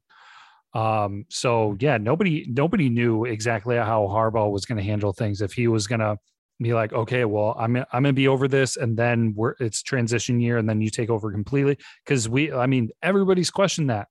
[0.73, 5.41] Um, so yeah, nobody nobody knew exactly how Harbaugh was going to handle things.
[5.41, 6.17] If he was going to
[6.59, 9.81] be like, okay, well, I'm I'm going to be over this, and then we're it's
[9.81, 11.77] transition year, and then you take over completely.
[12.03, 14.09] Because we, I mean, everybody's questioned that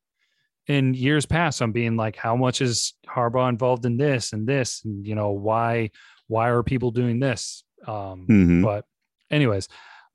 [0.67, 1.61] in years past.
[1.61, 5.31] I'm being like, how much is Harbaugh involved in this and this, and you know
[5.31, 5.91] why
[6.29, 7.63] why are people doing this?
[7.87, 8.63] Um, mm-hmm.
[8.63, 8.87] But
[9.31, 9.69] anyways,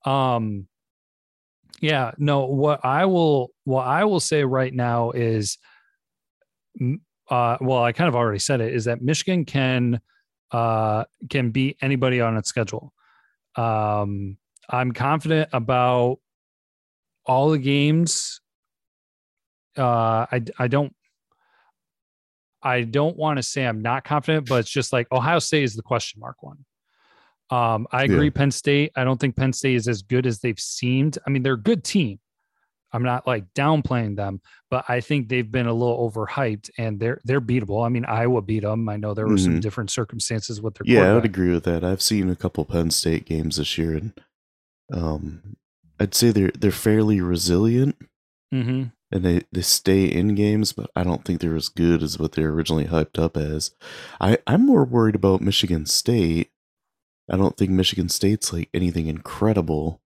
[0.06, 0.68] um,
[1.82, 5.58] yeah, no, what I will what I will say right now is
[7.30, 10.02] uh, well, I kind of already said it, is that Michigan can
[10.52, 12.94] uh, can beat anybody on its schedule.
[13.56, 14.38] Um,
[14.70, 16.20] I'm confident about
[17.26, 18.42] all the games.
[19.78, 20.94] Uh, I I don't
[22.62, 25.76] I don't want to say I'm not confident, but it's just like Ohio State is
[25.76, 26.66] the question mark one.
[27.50, 28.26] Um, I agree.
[28.26, 28.32] Yeah.
[28.32, 28.92] Penn State.
[28.96, 31.18] I don't think Penn State is as good as they've seemed.
[31.26, 32.20] I mean, they're a good team.
[32.92, 37.22] I'm not like downplaying them, but I think they've been a little overhyped and they're
[37.24, 37.86] they're beatable.
[37.86, 38.90] I mean, Iowa beat them.
[38.90, 39.44] I know there were mm-hmm.
[39.44, 40.92] some different circumstances with their.
[40.92, 41.84] Yeah, I would agree with that.
[41.84, 44.14] I've seen a couple Penn State games this year, and
[44.92, 45.56] um,
[46.00, 47.96] I'd say they're they're fairly resilient.
[48.54, 52.20] Mm-hmm and they, they stay in games, but I don't think they're as good as
[52.20, 53.72] what they're originally hyped up as.
[54.22, 56.52] I, I'm more worried about Michigan State.
[57.30, 60.02] I don't think Michigan State's like anything incredible,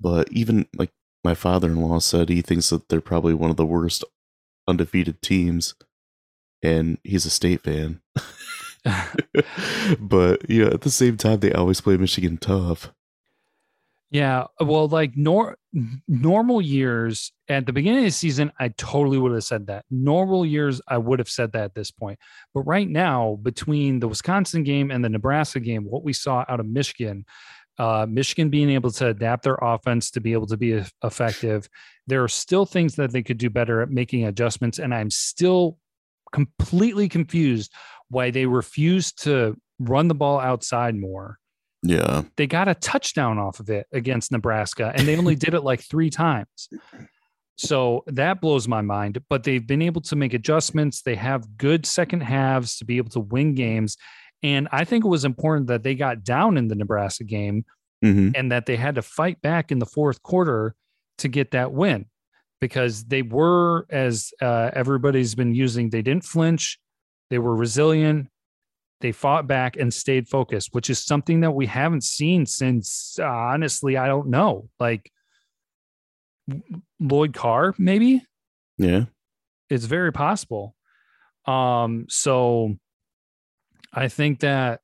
[0.00, 0.92] but even like
[1.24, 4.04] my father in law said, he thinks that they're probably one of the worst
[4.66, 5.74] undefeated teams,
[6.62, 8.00] and he's a state fan.
[9.98, 12.92] but yeah, at the same time, they always play Michigan tough.
[14.10, 15.58] Yeah, well, like nor
[16.08, 19.84] normal years at the beginning of the season, I totally would have said that.
[19.90, 22.18] Normal years, I would have said that at this point.
[22.54, 26.58] But right now, between the Wisconsin game and the Nebraska game, what we saw out
[26.58, 27.26] of Michigan,
[27.78, 31.68] uh, Michigan being able to adapt their offense to be able to be effective,
[32.06, 35.76] there are still things that they could do better at making adjustments, and I'm still
[36.32, 37.72] completely confused
[38.08, 41.38] why they refuse to run the ball outside more
[41.82, 42.22] yeah.
[42.36, 45.80] They got a touchdown off of it against Nebraska, and they only did it like
[45.80, 46.68] three times.
[47.56, 49.22] So that blows my mind.
[49.28, 51.02] But they've been able to make adjustments.
[51.02, 53.96] They have good second halves to be able to win games.
[54.42, 57.64] And I think it was important that they got down in the Nebraska game
[58.04, 58.30] mm-hmm.
[58.34, 60.74] and that they had to fight back in the fourth quarter
[61.18, 62.06] to get that win
[62.60, 66.78] because they were, as uh, everybody's been using, they didn't flinch.
[67.30, 68.28] They were resilient.
[69.00, 73.26] They fought back and stayed focused, which is something that we haven't seen since, uh,
[73.26, 75.12] honestly, I don't know, like
[76.98, 78.24] Lloyd Carr, maybe.
[78.76, 79.04] Yeah.
[79.70, 80.74] It's very possible.
[81.46, 82.76] Um, so
[83.92, 84.80] I think that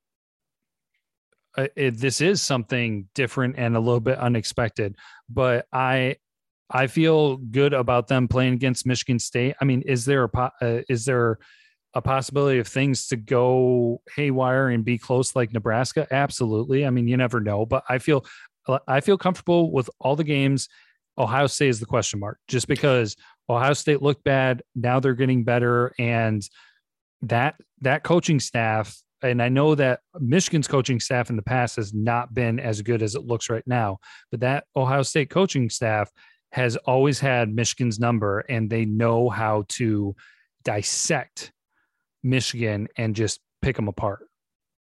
[1.57, 4.97] uh, it, this is something different and a little bit unexpected,
[5.29, 6.17] but I,
[6.71, 9.55] I feel good about them playing against Michigan State.
[9.61, 11.39] I mean, is there a uh, is there
[11.95, 16.07] a possibility of things to go haywire and be close like Nebraska?
[16.11, 16.85] Absolutely.
[16.85, 18.25] I mean, you never know, but I feel
[18.89, 20.69] I feel comfortable with all the games.
[21.19, 23.15] Ohio State is the question mark, just because
[23.49, 24.63] Ohio State looked bad.
[24.75, 26.43] Now they're getting better, and
[27.23, 29.01] that that coaching staff.
[29.23, 33.03] And I know that Michigan's coaching staff in the past has not been as good
[33.03, 33.99] as it looks right now,
[34.31, 36.11] but that Ohio State coaching staff
[36.53, 40.15] has always had Michigan's number, and they know how to
[40.65, 41.53] dissect
[42.25, 44.27] Michigan and just pick them apart.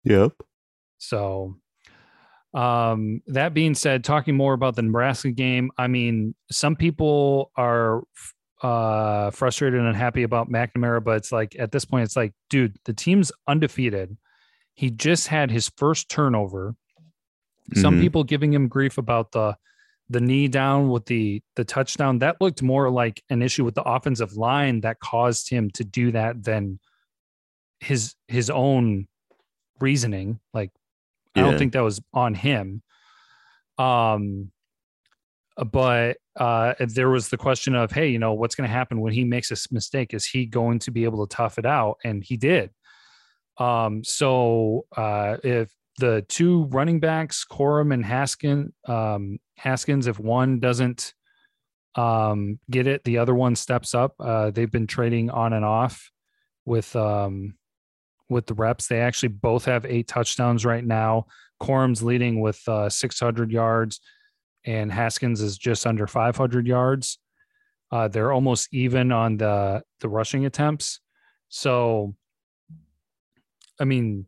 [0.05, 0.33] Yep.
[0.99, 1.57] So,
[2.55, 8.03] um, that being said, talking more about the Nebraska game, I mean, some people are
[8.63, 12.77] uh, frustrated and unhappy about McNamara, but it's like at this point, it's like, dude,
[12.85, 14.17] the team's undefeated.
[14.75, 16.75] He just had his first turnover.
[17.75, 18.03] Some mm-hmm.
[18.03, 19.57] people giving him grief about the
[20.11, 22.19] the knee down with the the touchdown.
[22.19, 26.13] That looked more like an issue with the offensive line that caused him to do
[26.13, 26.79] that than
[27.83, 29.09] his his own
[29.81, 30.39] reasoning.
[30.55, 30.71] Like
[31.35, 31.43] yeah.
[31.43, 32.83] I don't think that was on him.
[33.79, 34.53] Um,
[35.57, 39.13] but uh, there was the question of, hey, you know, what's going to happen when
[39.13, 40.15] he makes a mistake?
[40.15, 41.99] Is he going to be able to tough it out?
[42.05, 42.71] And he did.
[43.59, 50.59] Um, so uh, if the two running backs, Corum and Haskin, um, Haskins, if one
[50.59, 51.13] doesn't
[51.97, 54.15] um, get it, the other one steps up.
[54.19, 56.11] Uh, they've been trading on and off
[56.65, 57.55] with um,
[58.33, 58.87] with the reps.
[58.87, 61.27] They actually both have eight touchdowns right now.
[61.61, 64.01] Corum's leading with uh, 600 yards,
[64.65, 67.19] and Haskins is just under 500 yards.
[67.93, 71.01] Uh, they're almost even on the the rushing attempts.
[71.51, 72.15] So,
[73.79, 74.27] I mean,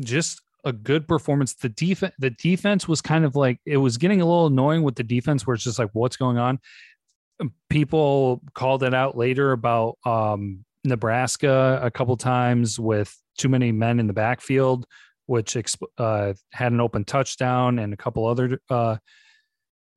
[0.00, 1.54] just a good performance.
[1.54, 4.94] The defense the defense was kind of like it was getting a little annoying with
[4.94, 6.60] the defense, where it's just like, what's going on?
[7.68, 14.00] People called it out later about um, Nebraska a couple times with too many men
[14.00, 14.86] in the backfield,
[15.26, 15.56] which
[15.98, 18.96] uh, had an open touchdown and a couple other uh,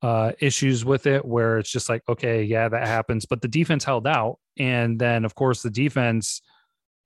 [0.02, 3.26] uh, issues with it, where it's just like, okay, yeah, that happens.
[3.26, 6.40] But the defense held out, and then of course the defense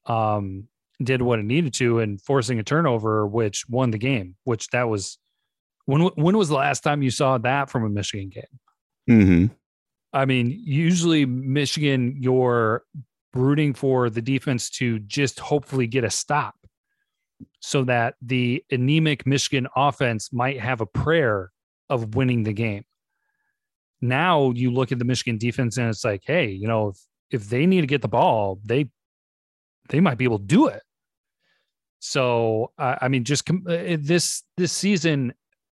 [0.07, 0.68] um,
[1.03, 4.37] did what it needed to and forcing a turnover, which won the game.
[4.45, 5.18] Which that was
[5.87, 8.45] when when was the last time you saw that from a Michigan game?
[9.11, 9.47] Mm-hmm.
[10.12, 12.85] I mean, usually Michigan, your
[13.35, 16.55] rooting for the defense to just hopefully get a stop
[17.61, 21.51] so that the anemic Michigan offense might have a prayer
[21.89, 22.85] of winning the game.
[24.01, 26.99] Now you look at the Michigan defense and it's like, hey, you know, if,
[27.30, 28.89] if they need to get the ball, they
[29.89, 30.83] they might be able to do it.
[31.99, 35.33] So uh, I mean, just com- uh, this this season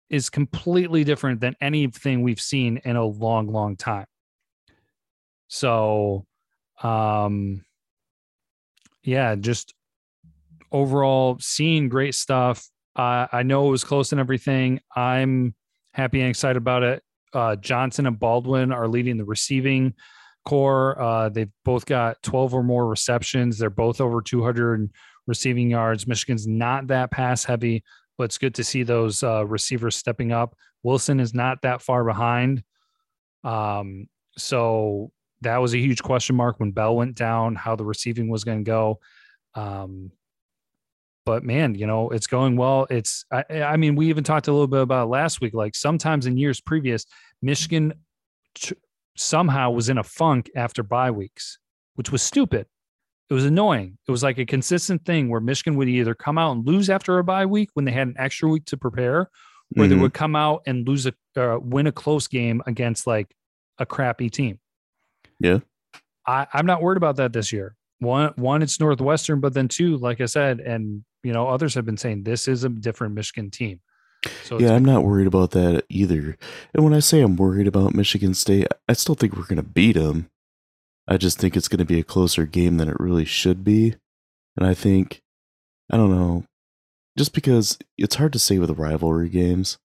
[0.09, 4.05] is completely different than anything we've seen in a long, long time.
[5.47, 6.25] So,
[6.83, 7.63] um,
[9.03, 9.73] yeah, just
[10.71, 12.67] overall seeing great stuff.
[12.95, 14.79] Uh, I know it was close and everything.
[14.95, 15.55] I'm
[15.93, 17.03] happy and excited about it.
[17.33, 19.93] Uh, Johnson and Baldwin are leading the receiving
[20.45, 20.99] corps.
[20.99, 23.57] Uh, they've both got 12 or more receptions.
[23.57, 24.89] They're both over 200
[25.27, 26.07] receiving yards.
[26.07, 27.83] Michigan's not that pass heavy,
[28.17, 30.55] but it's good to see those uh, receivers stepping up.
[30.83, 32.63] Wilson is not that far behind.
[33.43, 34.07] Um,
[34.37, 35.11] so
[35.41, 38.59] that was a huge question mark when Bell went down, how the receiving was going
[38.59, 38.99] to go.
[39.55, 40.11] Um,
[41.25, 42.87] but man, you know, it's going well.
[42.89, 45.53] It's, I, I, mean, we even talked a little bit about last week.
[45.53, 47.05] Like sometimes in years previous,
[47.41, 47.93] Michigan
[48.55, 48.75] t-
[49.15, 51.59] somehow was in a funk after bye weeks,
[51.95, 52.65] which was stupid.
[53.29, 53.97] It was annoying.
[54.07, 57.19] It was like a consistent thing where Michigan would either come out and lose after
[57.19, 59.29] a bye week when they had an extra week to prepare, or
[59.77, 59.89] mm-hmm.
[59.89, 63.35] they would come out and lose a uh, win a close game against like
[63.77, 64.59] a crappy team.
[65.39, 65.59] Yeah.
[66.25, 67.75] I, I'm not worried about that this year.
[67.99, 71.85] One, one, it's Northwestern, but then two, like I said, and you know, others have
[71.85, 73.81] been saying this is a different Michigan team.
[74.43, 76.37] So yeah, I'm not worried about that either.
[76.73, 79.63] And when I say I'm worried about Michigan State, I still think we're going to
[79.63, 80.29] beat them.
[81.07, 83.95] I just think it's going to be a closer game than it really should be.
[84.57, 85.21] And I think,
[85.89, 86.43] I don't know,
[87.17, 89.77] just because it's hard to say with rivalry games.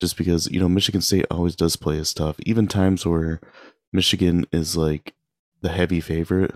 [0.00, 2.36] Just because, you know, Michigan State always does play as tough.
[2.46, 3.40] Even times where
[3.92, 5.14] Michigan is like
[5.60, 6.54] the heavy favorite,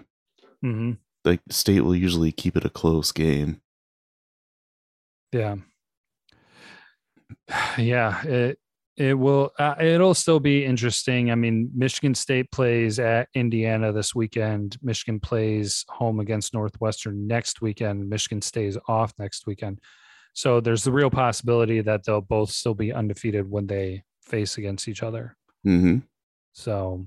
[0.64, 0.92] mm-hmm.
[1.24, 3.60] like State will usually keep it a close game.
[5.32, 5.56] Yeah.
[7.78, 8.58] Yeah, it
[8.96, 11.30] it will uh, it'll still be interesting.
[11.30, 14.76] I mean, Michigan State plays at Indiana this weekend.
[14.82, 18.08] Michigan plays home against Northwestern next weekend.
[18.08, 19.80] Michigan stays off next weekend.
[20.34, 24.88] So there's the real possibility that they'll both still be undefeated when they face against
[24.88, 25.36] each other.
[25.66, 25.98] Mm-hmm.
[26.52, 27.06] So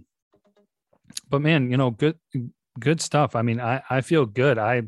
[1.29, 2.17] but man, you know, good
[2.79, 3.35] good stuff.
[3.35, 4.57] I mean, I I feel good.
[4.57, 4.83] I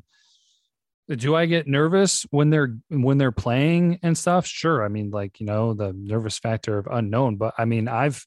[1.09, 4.45] do I get nervous when they're when they're playing and stuff?
[4.45, 4.83] Sure.
[4.83, 8.25] I mean, like, you know, the nervous factor of unknown, but I mean, I've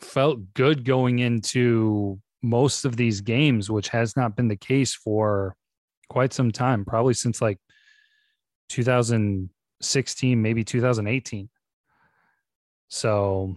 [0.00, 5.56] felt good going into most of these games, which has not been the case for
[6.08, 7.58] quite some time, probably since like
[8.68, 11.48] 2016, maybe 2018.
[12.88, 13.56] So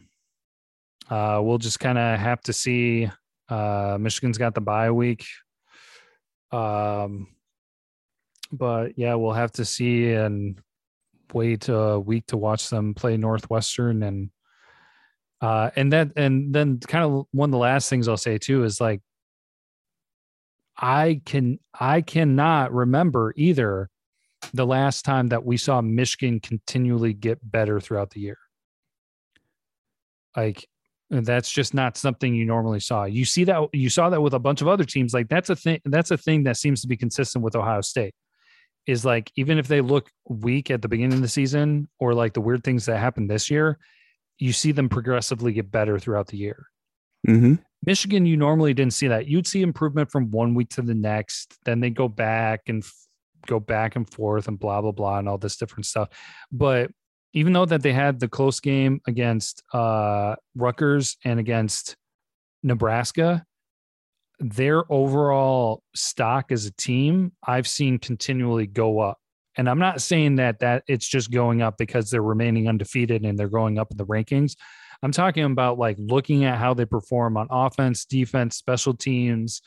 [1.09, 3.09] uh, we'll just kind of have to see.
[3.47, 5.25] Uh, Michigan's got the bye week.
[6.51, 7.27] Um,
[8.51, 10.59] but yeah, we'll have to see and
[11.33, 14.29] wait a week to watch them play Northwestern and
[15.41, 18.63] uh, and that and then kind of one of the last things I'll say too
[18.63, 19.01] is like
[20.77, 23.89] I can I cannot remember either
[24.53, 28.37] the last time that we saw Michigan continually get better throughout the year.
[30.35, 30.67] Like
[31.09, 33.05] that's just not something you normally saw.
[33.05, 35.13] You see that you saw that with a bunch of other teams.
[35.13, 35.79] Like that's a thing.
[35.85, 38.13] That's a thing that seems to be consistent with Ohio State.
[38.87, 42.33] Is like even if they look weak at the beginning of the season, or like
[42.33, 43.77] the weird things that happened this year,
[44.39, 46.67] you see them progressively get better throughout the year.
[47.27, 47.55] Mm-hmm.
[47.85, 49.27] Michigan, you normally didn't see that.
[49.27, 51.55] You'd see improvement from one week to the next.
[51.65, 52.93] Then they go back and f-
[53.45, 56.09] go back and forth and blah blah blah and all this different stuff.
[56.51, 56.91] But
[57.35, 61.97] even though that they had the close game against uh, Rutgers and against
[62.63, 63.45] Nebraska,
[64.39, 69.19] their overall stock as a team, I've seen continually go up.
[69.57, 73.37] And I'm not saying that that it's just going up because they're remaining undefeated and
[73.37, 74.55] they're going up in the rankings.
[75.03, 79.61] I'm talking about like looking at how they perform on offense, defense, special teams,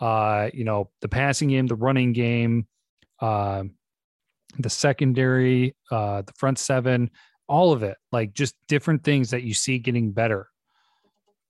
[0.00, 2.66] uh, you know, the passing game, the running game,
[3.20, 3.64] uh,
[4.58, 7.10] the secondary, uh, the front seven,
[7.48, 10.48] all of it, like just different things that you see getting better,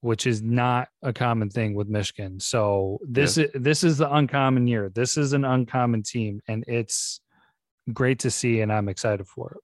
[0.01, 2.41] which is not a common thing with Michigan.
[2.41, 3.45] So this yeah.
[3.45, 4.91] is this is the uncommon year.
[4.95, 7.21] This is an uncommon team, and it's
[7.93, 9.61] great to see, and I'm excited for it.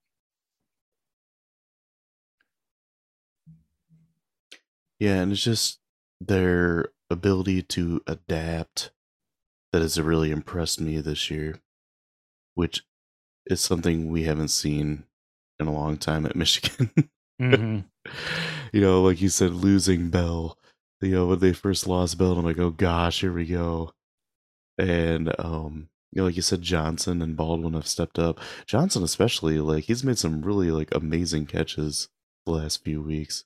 [4.98, 5.78] Yeah, and it's just
[6.20, 8.90] their ability to adapt
[9.72, 11.60] that has really impressed me this year,
[12.54, 12.82] which
[13.50, 15.04] is something we haven't seen
[15.58, 16.90] in a long time at Michigan.
[17.40, 17.80] mm-hmm.
[18.72, 20.56] You know, like you said, losing Bell
[21.00, 23.92] you know, when they first lost Bell, I'm like, oh gosh, here we go.
[24.78, 28.38] And um, you know, like you said, Johnson and Baldwin have stepped up.
[28.66, 32.08] Johnson, especially, like he's made some really like amazing catches
[32.44, 33.44] the last few weeks.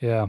[0.00, 0.28] Yeah.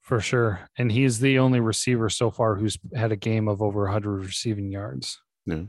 [0.00, 0.60] For sure.
[0.78, 4.70] And he's the only receiver so far who's had a game of over 100 receiving
[4.70, 5.20] yards.
[5.44, 5.64] Yeah.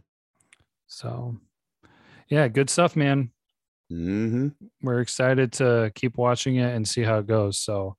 [0.88, 1.38] So,
[2.30, 3.32] yeah, good stuff, man.
[3.92, 4.50] Mm-hmm.
[4.82, 7.58] We're excited to keep watching it and see how it goes.
[7.58, 7.96] So,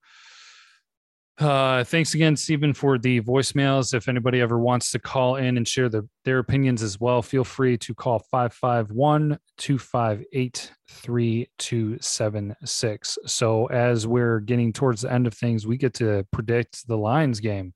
[1.38, 3.94] uh, thanks again, Stephen, for the voicemails.
[3.94, 7.44] If anybody ever wants to call in and share the, their opinions as well, feel
[7.44, 13.18] free to call 551 258 3276.
[13.26, 17.40] So, as we're getting towards the end of things, we get to predict the Lions
[17.40, 17.72] game.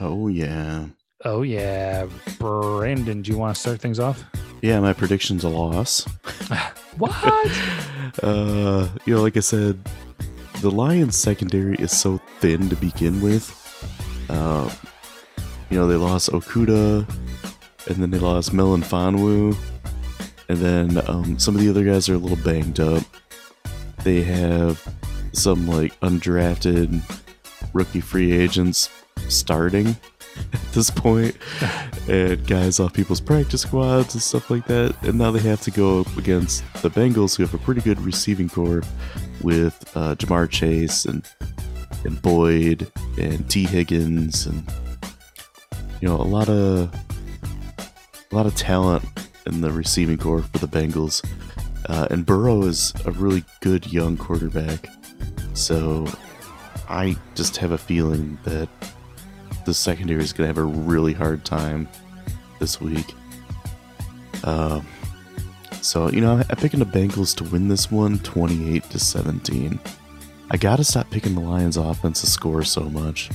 [0.00, 0.88] Oh, yeah.
[1.24, 2.06] Oh, yeah.
[2.38, 4.22] Brandon, do you want to start things off?
[4.60, 6.06] Yeah, my prediction's a loss.
[6.96, 7.10] What?
[8.22, 9.80] uh, you know, like I said,
[10.60, 13.50] the Lions secondary is so thin to begin with.
[14.28, 14.70] Uh,
[15.70, 17.08] you know, they lost Okudah,
[17.88, 19.56] and then they lost Melifonwu,
[20.48, 23.02] and then um, some of the other guys are a little banged up.
[24.04, 24.80] They have
[25.32, 27.02] some like undrafted
[27.72, 28.88] rookie free agents
[29.28, 29.96] starting
[30.52, 31.36] at this point,
[32.08, 34.94] and guys off people's practice squads and stuff like that.
[35.02, 38.00] And now they have to go up against the Bengals, who have a pretty good
[38.00, 38.82] receiving corps
[39.42, 41.24] with uh, Ja'Marr Chase and
[42.04, 44.70] and Boyd and Tee Higgins and
[46.00, 46.92] you know a lot of
[48.30, 49.04] a lot of talent
[49.46, 51.24] in the receiving corps for the Bengals.
[51.88, 54.88] Uh, and Burrow is a really good young quarterback,
[55.52, 56.06] so
[56.88, 58.68] I just have a feeling that
[59.64, 61.88] the secondary is going to have a really hard time
[62.58, 63.14] this week.
[64.44, 64.86] Um,
[65.80, 69.78] so you know, I'm picking the Bengals to win this one, 28 to 17.
[70.50, 73.30] I gotta stop picking the Lions' offense to score so much.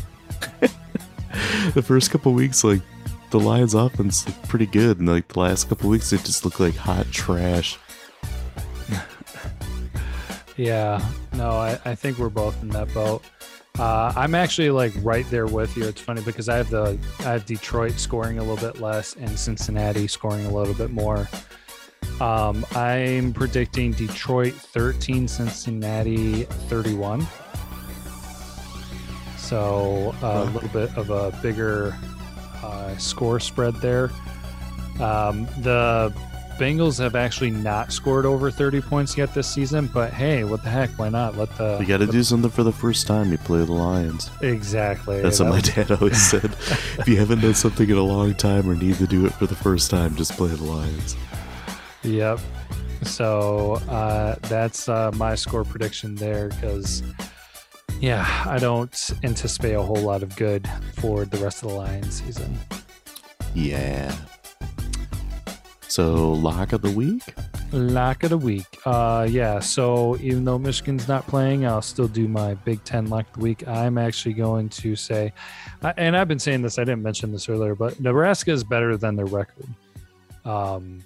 [1.74, 2.82] the first couple weeks, like
[3.32, 6.60] the Lions' offense looked pretty good, and like the last couple weeks, it just looked
[6.60, 7.78] like hot trash.
[10.58, 11.02] Yeah,
[11.36, 13.24] no, I, I think we're both in that boat.
[13.80, 15.86] Uh, I'm actually like right there with you.
[15.86, 19.40] It's funny because I have the I have Detroit scoring a little bit less and
[19.40, 21.30] Cincinnati scoring a little bit more.
[22.20, 27.26] Um, I'm predicting Detroit 13, Cincinnati 31.
[29.38, 31.96] So uh, a little bit of a bigger
[32.62, 34.12] uh, score spread there.
[35.00, 36.14] Um, the
[36.60, 40.70] Bengals have actually not scored over 30 points yet this season, but hey, what the
[40.70, 40.90] heck?
[41.00, 41.38] Why not?
[41.38, 44.30] Let the You got to do something for the first time you play the Lions.
[44.42, 45.22] exactly.
[45.22, 46.44] That's That what my dad always said.
[47.00, 49.48] if you haven't done something in a long time or need to do it for
[49.48, 51.16] the first time, just play the Lions.
[52.04, 52.40] Yep.
[53.04, 57.04] So uh, that's uh, my score prediction there because,
[58.02, 62.22] yeah, I don't anticipate a whole lot of good for the rest of the Lions
[62.22, 62.60] season.
[63.56, 64.14] Yeah.
[65.90, 67.24] So, lock of the week?
[67.72, 68.68] Lock of the week.
[68.86, 69.60] Uh, yeah.
[69.60, 73.40] So even though Michigan's not playing, I'll still do my Big Ten lock of the
[73.40, 73.68] week.
[73.68, 75.34] I'm actually going to say,
[75.98, 76.78] and I've been saying this.
[76.78, 79.68] I didn't mention this earlier, but Nebraska is better than their record.
[80.46, 81.04] Um,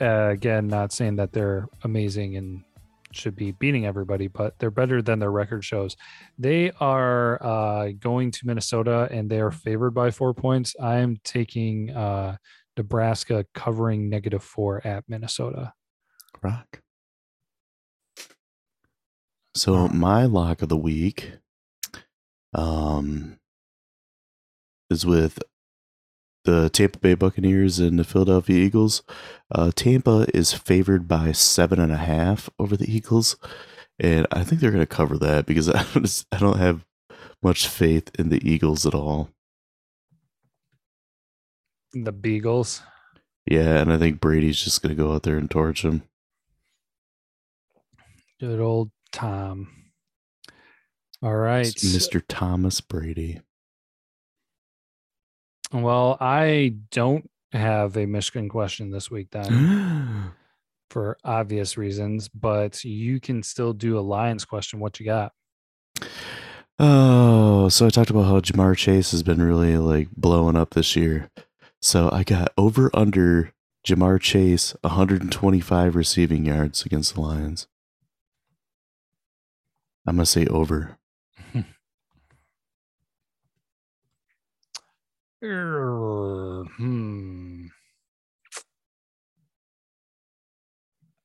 [0.00, 2.62] uh, again, not saying that they're amazing and
[3.10, 5.96] should be beating everybody, but they're better than their record shows.
[6.38, 10.76] They are uh, going to Minnesota and they are favored by four points.
[10.80, 12.36] I am taking uh,
[12.78, 15.74] Nebraska covering negative four at Minnesota.
[16.42, 16.80] Rock.
[19.54, 21.32] So, my lock of the week
[22.54, 23.38] um,
[24.88, 25.38] is with
[26.44, 29.02] the Tampa Bay Buccaneers and the Philadelphia Eagles.
[29.52, 33.36] Uh, Tampa is favored by seven and a half over the Eagles,
[33.98, 36.86] and I think they're going to cover that because I don't, I don't have
[37.42, 39.30] much faith in the Eagles at all.
[41.92, 42.82] The Beagles.
[43.46, 46.02] Yeah, and I think Brady's just going to go out there and torch them.
[48.40, 49.68] Good old Tom.
[51.22, 51.66] All right.
[51.66, 52.22] Mr.
[52.28, 53.40] Thomas Brady.
[55.72, 60.32] Well, I don't have a Michigan question this week then
[60.90, 64.78] for obvious reasons, but you can still do a Lions question.
[64.80, 65.32] What you got?
[66.78, 70.94] Oh, so I talked about how Ja'Marr Chase has been really like blowing up this
[70.94, 71.30] year.
[71.80, 73.52] So I got over under
[73.86, 77.66] Ja'Marr Chase 125 receiving yards against the Lions.
[80.06, 80.98] I'm gonna say over.
[85.42, 87.66] Er, Hmm.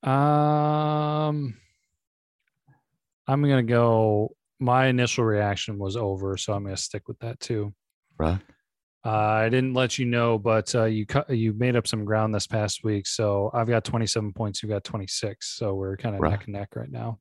[0.04, 1.58] Um,
[3.28, 7.40] I'm gonna go my initial reaction was over, so I'm going to stick with that
[7.40, 7.74] too.
[8.18, 8.40] Right.
[9.06, 12.34] Uh, I didn't let you know, but uh, you cut you made up some ground
[12.34, 13.06] this past week.
[13.06, 14.64] So I've got 27 points.
[14.64, 15.58] You've got 26.
[15.58, 16.32] So we're kind of Right.
[16.32, 17.20] neck and neck right now.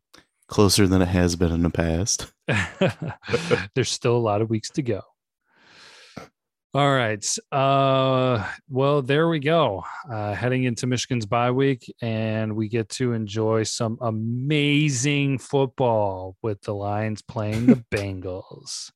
[0.49, 2.33] Closer than it has been in the past.
[3.75, 5.01] There's still a lot of weeks to go.
[6.75, 7.23] All right.
[7.51, 9.83] Uh, well, there we go.
[10.11, 16.63] Uh, heading into Michigan's bye week, and we get to enjoy some amazing football with
[16.63, 18.91] the Lions playing the Bengals.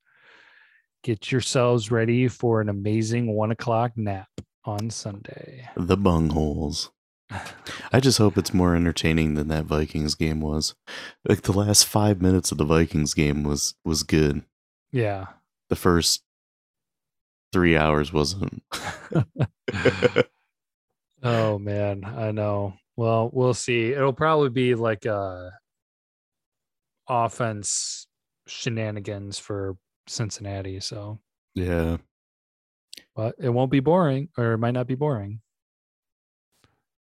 [1.06, 4.26] Get yourselves ready for an amazing one o'clock nap
[4.64, 5.68] on Sunday.
[5.76, 6.90] The bungholes.
[7.92, 10.74] I just hope it's more entertaining than that Vikings game was.
[11.24, 14.42] Like the last five minutes of the Vikings game was was good.
[14.90, 15.26] Yeah.
[15.68, 16.24] The first
[17.52, 18.64] three hours wasn't.
[21.22, 22.74] Oh man, I know.
[22.96, 23.92] Well, we'll see.
[23.92, 25.52] It'll probably be like a
[27.08, 28.06] offense
[28.46, 29.76] shenanigans for
[30.06, 31.20] Cincinnati, so
[31.54, 31.96] yeah.
[33.14, 35.40] but it won't be boring or it might not be boring.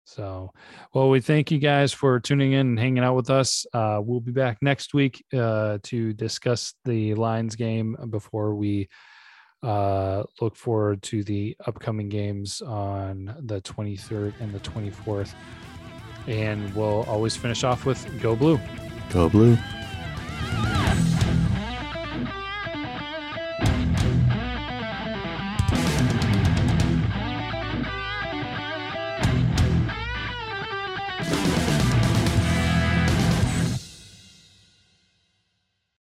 [0.08, 0.54] So,
[0.94, 3.66] well, we thank you guys for tuning in and hanging out with us.
[3.74, 8.88] Uh, we'll be back next week uh, to discuss the Lions game before we
[9.64, 15.34] uh, look forward to the upcoming games on the 23rd and the 24th.
[16.28, 18.62] And we'll always finish off with Go Blue.
[19.12, 19.58] Go blue.